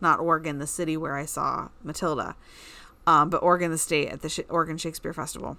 not 0.00 0.20
Oregon, 0.20 0.58
the 0.58 0.68
city 0.68 0.96
where 0.96 1.16
I 1.16 1.24
saw 1.24 1.70
Matilda, 1.82 2.36
um, 3.06 3.30
but 3.30 3.42
Oregon, 3.42 3.72
the 3.72 3.78
state 3.78 4.08
at 4.08 4.22
the 4.22 4.28
Sh- 4.28 4.40
Oregon 4.48 4.78
Shakespeare 4.78 5.12
Festival. 5.12 5.58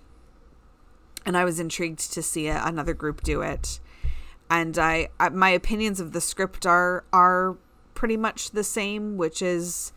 And 1.26 1.36
I 1.36 1.44
was 1.44 1.60
intrigued 1.60 2.14
to 2.14 2.24
see 2.24 2.48
a, 2.48 2.64
another 2.64 2.94
group 2.94 3.24
do 3.24 3.42
it. 3.42 3.82
And 4.50 4.78
I, 4.78 5.10
I, 5.20 5.30
my 5.30 5.50
opinions 5.50 6.00
of 6.00 6.14
the 6.14 6.22
script 6.22 6.66
are 6.66 7.04
are 7.12 7.58
pretty 7.94 8.18
much 8.18 8.52
the 8.52 8.64
same, 8.64 9.18
which 9.18 9.42
is 9.42 9.92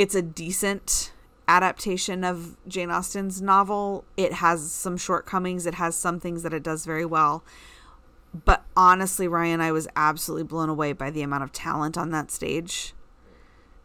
it's 0.00 0.14
a 0.14 0.22
decent 0.22 1.12
adaptation 1.46 2.24
of 2.24 2.56
Jane 2.66 2.90
Austen's 2.90 3.42
novel. 3.42 4.06
It 4.16 4.32
has 4.34 4.72
some 4.72 4.96
shortcomings. 4.96 5.66
It 5.66 5.74
has 5.74 5.94
some 5.94 6.18
things 6.18 6.42
that 6.42 6.54
it 6.54 6.62
does 6.62 6.86
very 6.86 7.04
well. 7.04 7.44
But 8.32 8.64
honestly, 8.74 9.28
Ryan, 9.28 9.60
I 9.60 9.72
was 9.72 9.86
absolutely 9.94 10.44
blown 10.44 10.70
away 10.70 10.94
by 10.94 11.10
the 11.10 11.20
amount 11.20 11.42
of 11.42 11.52
talent 11.52 11.98
on 11.98 12.12
that 12.12 12.30
stage. 12.30 12.94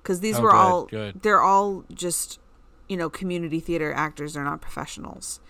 Because 0.01 0.21
these 0.21 0.37
Oh, 0.37 0.41
were 0.43 0.51
good, 0.51 0.57
all, 0.57 0.85
good. 0.85 1.21
they're 1.21 1.41
all 1.41 1.83
just, 1.93 2.39
you 2.87 2.95
know, 2.95 3.09
community 3.09 3.59
theater 3.59 3.91
actors. 3.91 4.35
They're 4.35 4.43
not 4.45 4.61
professionals. 4.61 5.41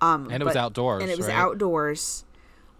Um, 0.00 0.28
And 0.32 0.42
it 0.42 0.46
was 0.46 0.56
outdoors, 0.56 1.00
And 1.02 1.12
it 1.12 1.16
was 1.16 1.28
right? 1.28 1.36
outdoors. 1.36 2.24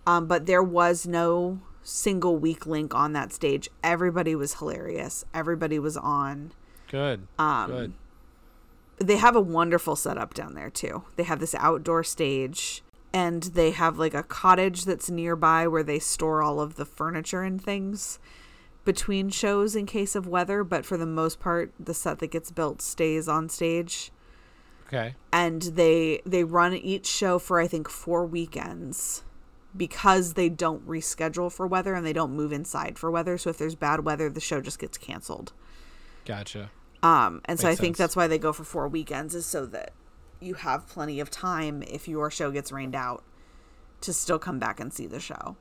Um, 0.08 0.26
but 0.26 0.46
there 0.46 0.62
was 0.62 1.06
no 1.06 1.60
single 1.84 2.36
weak 2.36 2.66
link 2.66 2.96
on 2.96 3.12
that 3.12 3.32
stage. 3.32 3.68
Everybody 3.84 4.34
was 4.34 4.54
hilarious. 4.54 5.24
Everybody 5.32 5.78
was 5.78 5.96
on 5.96 6.52
Good. 6.88 7.26
Um, 7.38 7.70
Good. 7.70 7.92
they 8.98 9.16
have 9.16 9.36
a 9.36 9.40
wonderful 9.40 9.96
setup 9.96 10.34
down 10.34 10.54
there 10.54 10.70
too. 10.70 11.04
They 11.16 11.22
have 11.22 11.40
this 11.40 11.54
outdoor 11.54 12.02
stage 12.02 12.82
and 13.12 13.42
they 13.44 13.70
have 13.70 13.98
like 13.98 14.14
a 14.14 14.22
cottage 14.22 14.84
that's 14.84 15.10
nearby 15.10 15.66
where 15.66 15.82
they 15.82 15.98
store 15.98 16.42
all 16.42 16.60
of 16.60 16.76
the 16.76 16.84
furniture 16.84 17.42
and 17.42 17.62
things 17.62 18.18
between 18.84 19.28
shows 19.28 19.76
in 19.76 19.86
case 19.86 20.14
of 20.14 20.26
weather, 20.26 20.64
but 20.64 20.84
for 20.84 20.96
the 20.96 21.06
most 21.06 21.40
part 21.40 21.72
the 21.78 21.94
set 21.94 22.18
that 22.18 22.30
gets 22.30 22.50
built 22.50 22.80
stays 22.80 23.28
on 23.28 23.48
stage. 23.48 24.10
Okay. 24.86 25.14
And 25.32 25.62
they 25.62 26.22
they 26.24 26.44
run 26.44 26.74
each 26.74 27.06
show 27.06 27.38
for 27.38 27.60
I 27.60 27.66
think 27.66 27.88
4 27.88 28.24
weekends 28.24 29.24
because 29.76 30.32
they 30.32 30.48
don't 30.48 30.86
reschedule 30.88 31.52
for 31.52 31.66
weather 31.66 31.94
and 31.94 32.04
they 32.04 32.14
don't 32.14 32.34
move 32.34 32.52
inside 32.52 32.98
for 32.98 33.10
weather, 33.10 33.36
so 33.36 33.50
if 33.50 33.58
there's 33.58 33.74
bad 33.74 34.04
weather 34.04 34.30
the 34.30 34.40
show 34.40 34.60
just 34.60 34.78
gets 34.78 34.96
canceled. 34.96 35.52
Gotcha. 36.28 36.70
Um, 37.02 37.40
and 37.46 37.58
so 37.58 37.66
Makes 37.66 37.78
I 37.78 37.80
think 37.80 37.96
sense. 37.96 38.04
that's 38.04 38.16
why 38.16 38.26
they 38.26 38.38
go 38.38 38.52
for 38.52 38.62
four 38.64 38.86
weekends 38.86 39.34
is 39.34 39.46
so 39.46 39.64
that 39.66 39.92
you 40.40 40.54
have 40.54 40.86
plenty 40.86 41.20
of 41.20 41.30
time 41.30 41.82
if 41.82 42.06
your 42.06 42.30
show 42.30 42.50
gets 42.50 42.70
rained 42.70 42.94
out 42.94 43.24
to 44.02 44.12
still 44.12 44.38
come 44.38 44.58
back 44.58 44.78
and 44.78 44.92
see 44.92 45.06
the 45.06 45.18
show. 45.20 45.56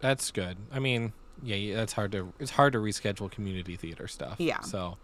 That's 0.00 0.30
good. 0.30 0.56
I 0.72 0.78
mean, 0.78 1.12
yeah, 1.42 1.76
that's 1.76 1.92
hard 1.92 2.12
to 2.12 2.32
it's 2.40 2.52
hard 2.52 2.72
to 2.72 2.78
reschedule 2.78 3.30
community 3.30 3.76
theater 3.76 4.08
stuff. 4.08 4.36
Yeah. 4.38 4.60
So 4.60 4.96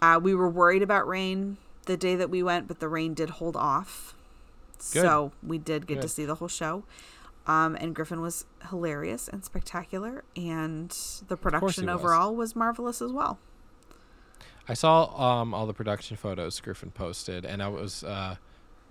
Uh, 0.00 0.18
we 0.22 0.34
were 0.34 0.48
worried 0.48 0.82
about 0.82 1.06
rain 1.06 1.58
the 1.86 1.96
day 1.96 2.16
that 2.16 2.30
we 2.30 2.42
went, 2.42 2.66
but 2.66 2.80
the 2.80 2.88
rain 2.88 3.14
did 3.14 3.28
hold 3.30 3.56
off. 3.56 4.14
So 4.78 5.32
we 5.42 5.58
did 5.58 5.86
get 5.86 6.00
to 6.02 6.08
see 6.08 6.24
the 6.24 6.36
whole 6.36 6.48
show. 6.48 6.84
Um, 7.46 7.76
and 7.78 7.94
Griffin 7.94 8.22
was 8.22 8.46
hilarious 8.70 9.28
and 9.28 9.44
spectacular, 9.44 10.24
and 10.34 10.90
the 11.28 11.36
production 11.36 11.84
he 11.84 11.92
was. 11.92 12.00
overall 12.00 12.34
was 12.34 12.56
marvelous 12.56 13.02
as 13.02 13.12
well. 13.12 13.38
I 14.68 14.74
saw 14.74 15.40
um, 15.40 15.52
all 15.54 15.66
the 15.66 15.74
production 15.74 16.16
photos 16.16 16.60
Griffin 16.60 16.90
posted, 16.90 17.44
and 17.44 17.62
I 17.62 17.68
was 17.68 18.02
uh, 18.04 18.36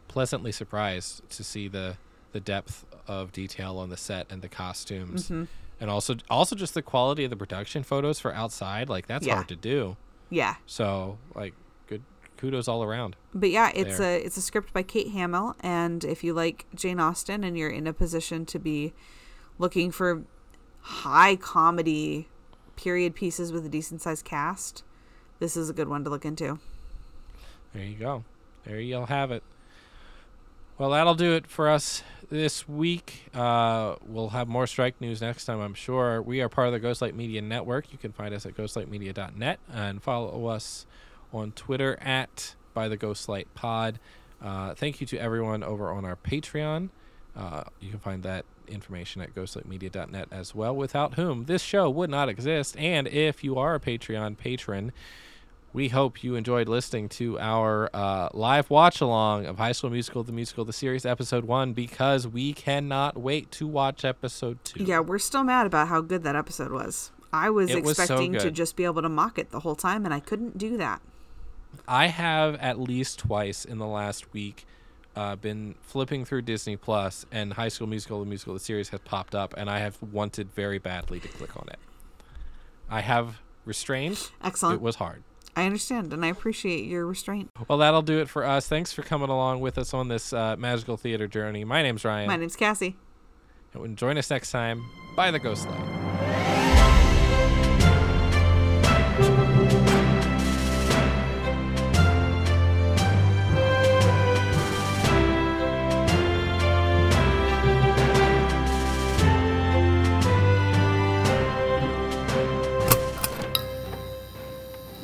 pleasantly 0.07 0.51
surprised 0.51 1.27
to 1.31 1.43
see 1.43 1.67
the 1.67 1.97
the 2.31 2.39
depth 2.39 2.85
of 3.07 3.31
detail 3.31 3.77
on 3.77 3.89
the 3.89 3.97
set 3.97 4.25
and 4.31 4.41
the 4.41 4.49
costumes, 4.49 5.25
Mm-hmm. 5.25 5.43
and 5.79 5.89
also 5.89 6.15
also 6.29 6.55
just 6.55 6.73
the 6.73 6.81
quality 6.81 7.23
of 7.23 7.29
the 7.29 7.35
production 7.37 7.83
photos 7.83 8.19
for 8.19 8.33
outside. 8.33 8.89
Like 8.89 9.07
that's 9.07 9.25
Yeah. 9.27 9.35
hard 9.35 9.47
to 9.49 9.55
do. 9.55 9.97
Yeah, 10.29 10.55
So 10.65 11.19
like, 11.35 11.53
good 11.85 12.01
kudos 12.37 12.67
all 12.67 12.83
around. 12.83 13.15
But 13.35 13.51
yeah, 13.51 13.71
it's 13.75 13.99
there. 13.99 14.17
a 14.17 14.23
it's 14.25 14.35
a 14.37 14.41
script 14.41 14.73
by 14.73 14.81
Kate 14.83 15.09
Hamill, 15.11 15.55
and 15.59 16.03
if 16.03 16.23
you 16.23 16.33
like 16.33 16.65
Jane 16.73 16.99
Austen 16.99 17.43
and 17.43 17.55
you're 17.57 17.69
in 17.69 17.85
a 17.87 17.93
position 17.93 18.45
to 18.47 18.57
be 18.59 18.93
looking 19.59 19.91
for 19.91 20.23
high 20.81 21.35
comedy 21.35 22.27
period 22.75 23.13
pieces 23.15 23.51
with 23.51 23.63
a 23.65 23.69
decent 23.69 24.01
sized 24.01 24.25
cast, 24.25 24.83
this 25.39 25.57
is 25.57 25.69
a 25.69 25.73
good 25.73 25.87
one 25.87 26.03
to 26.03 26.09
look 26.09 26.25
into. 26.25 26.59
There 27.73 27.83
you 27.83 27.95
go. 27.95 28.23
There 28.65 28.79
you'll 28.79 29.07
have 29.07 29.31
it. 29.31 29.43
Well, 30.77 30.91
that'll 30.91 31.15
do 31.15 31.33
it 31.33 31.47
for 31.47 31.69
us 31.69 32.03
this 32.29 32.67
week. 32.67 33.29
Uh, 33.33 33.95
we'll 34.05 34.29
have 34.29 34.47
more 34.47 34.65
strike 34.65 34.99
news 34.99 35.21
next 35.21 35.45
time, 35.45 35.59
I'm 35.59 35.75
sure. 35.75 36.21
We 36.21 36.41
are 36.41 36.49
part 36.49 36.67
of 36.67 36.73
the 36.73 36.79
Ghostlight 36.79 37.13
Media 37.13 37.41
Network. 37.41 37.91
You 37.91 37.99
can 37.99 38.11
find 38.11 38.33
us 38.33 38.45
at 38.45 38.55
ghostlightmedia.net 38.55 39.59
and 39.71 40.01
follow 40.01 40.47
us 40.47 40.85
on 41.31 41.51
Twitter 41.51 41.97
at 42.01 42.55
by 42.73 42.87
the 42.87 42.97
Ghostlight 42.97 43.45
Pod. 43.53 43.99
Uh, 44.41 44.73
thank 44.73 44.99
you 44.99 45.07
to 45.07 45.17
everyone 45.17 45.63
over 45.63 45.91
on 45.91 46.05
our 46.05 46.15
Patreon. 46.15 46.89
Uh, 47.35 47.63
you 47.79 47.91
can 47.91 47.99
find 47.99 48.23
that 48.23 48.45
information 48.67 49.21
at 49.21 49.33
ghostlightmedia.net 49.33 50.27
as 50.31 50.53
well, 50.55 50.75
without 50.75 51.15
whom 51.15 51.45
this 51.45 51.61
show 51.61 51.89
would 51.89 52.09
not 52.09 52.29
exist. 52.29 52.77
And 52.77 53.07
if 53.07 53.43
you 53.43 53.57
are 53.57 53.75
a 53.75 53.79
Patreon 53.79 54.37
patron, 54.37 54.91
we 55.73 55.89
hope 55.89 56.23
you 56.23 56.35
enjoyed 56.35 56.69
listening 56.69 57.09
to 57.09 57.39
our 57.39 57.89
uh, 57.93 58.29
live 58.33 58.69
watch 58.69 59.01
along 59.01 59.47
of 59.47 59.57
High 59.57 59.71
School 59.71 59.89
Musical, 59.89 60.23
the 60.23 60.31
musical, 60.31 60.63
the 60.65 60.73
series, 60.73 61.05
episode 61.05 61.45
one, 61.45 61.73
because 61.73 62.27
we 62.27 62.53
cannot 62.53 63.17
wait 63.17 63.49
to 63.51 63.67
watch 63.67 64.05
episode 64.05 64.63
two. 64.63 64.83
Yeah, 64.83 64.99
we're 64.99 65.17
still 65.17 65.43
mad 65.43 65.65
about 65.65 65.87
how 65.87 66.01
good 66.01 66.23
that 66.23 66.35
episode 66.35 66.71
was. 66.71 67.11
I 67.31 67.49
was 67.49 67.71
It 67.71 67.83
was 67.83 67.97
so 67.97 68.03
expecting 68.03 68.33
to 68.33 68.51
just 68.51 68.75
be 68.75 68.85
able 68.85 69.01
to 69.01 69.09
mock 69.09 69.39
it 69.39 69.49
the 69.49 69.61
whole 69.61 69.75
time, 69.75 70.05
and 70.05 70.13
I 70.13 70.19
couldn't 70.19 70.59
do 70.59 70.77
that. 70.77 71.01
I 71.87 72.07
have 72.07 72.55
at 72.55 72.79
least 72.79 73.17
twice 73.17 73.65
in 73.65 73.79
the 73.79 73.87
last 73.87 74.31
week 74.31 74.67
uh, 75.15 75.35
been 75.35 75.75
flipping 75.81 76.25
through 76.25 76.43
Disney 76.43 76.75
Plus, 76.75 77.25
and 77.31 77.53
High 77.53 77.69
School 77.69 77.87
Musical, 77.87 78.19
the 78.19 78.25
musical, 78.25 78.53
the 78.53 78.59
series 78.59 78.89
has 78.89 78.99
popped 79.01 79.35
up, 79.35 79.53
and 79.57 79.69
I 79.69 79.79
have 79.79 79.97
wanted 80.01 80.51
very 80.53 80.79
badly 80.79 81.19
to 81.19 81.27
click 81.27 81.55
on 81.55 81.67
it. 81.69 81.79
I 82.89 83.01
have 83.01 83.41
restrained. 83.65 84.29
Excellent. 84.43 84.75
It 84.75 84.81
was 84.81 84.95
hard. 84.95 85.23
I 85.55 85.65
understand, 85.65 86.13
and 86.13 86.25
I 86.25 86.29
appreciate 86.29 86.85
your 86.85 87.05
restraint. 87.05 87.51
Well, 87.67 87.77
that'll 87.77 88.01
do 88.01 88.19
it 88.19 88.29
for 88.29 88.43
us. 88.43 88.67
Thanks 88.67 88.91
for 88.91 89.03
coming 89.03 89.29
along 89.29 89.61
with 89.61 89.77
us 89.77 89.93
on 89.93 90.07
this 90.07 90.33
uh, 90.33 90.55
magical 90.57 90.97
theater 90.97 91.27
journey. 91.27 91.63
My 91.63 91.83
name's 91.83 92.03
Ryan. 92.03 92.27
My 92.27 92.37
name's 92.37 92.55
Cassie. 92.55 92.95
And 93.73 93.97
join 93.97 94.17
us 94.17 94.29
next 94.29 94.51
time 94.51 94.83
by 95.15 95.31
the 95.31 95.39
Ghost 95.39 95.67
Light. 95.67 96.02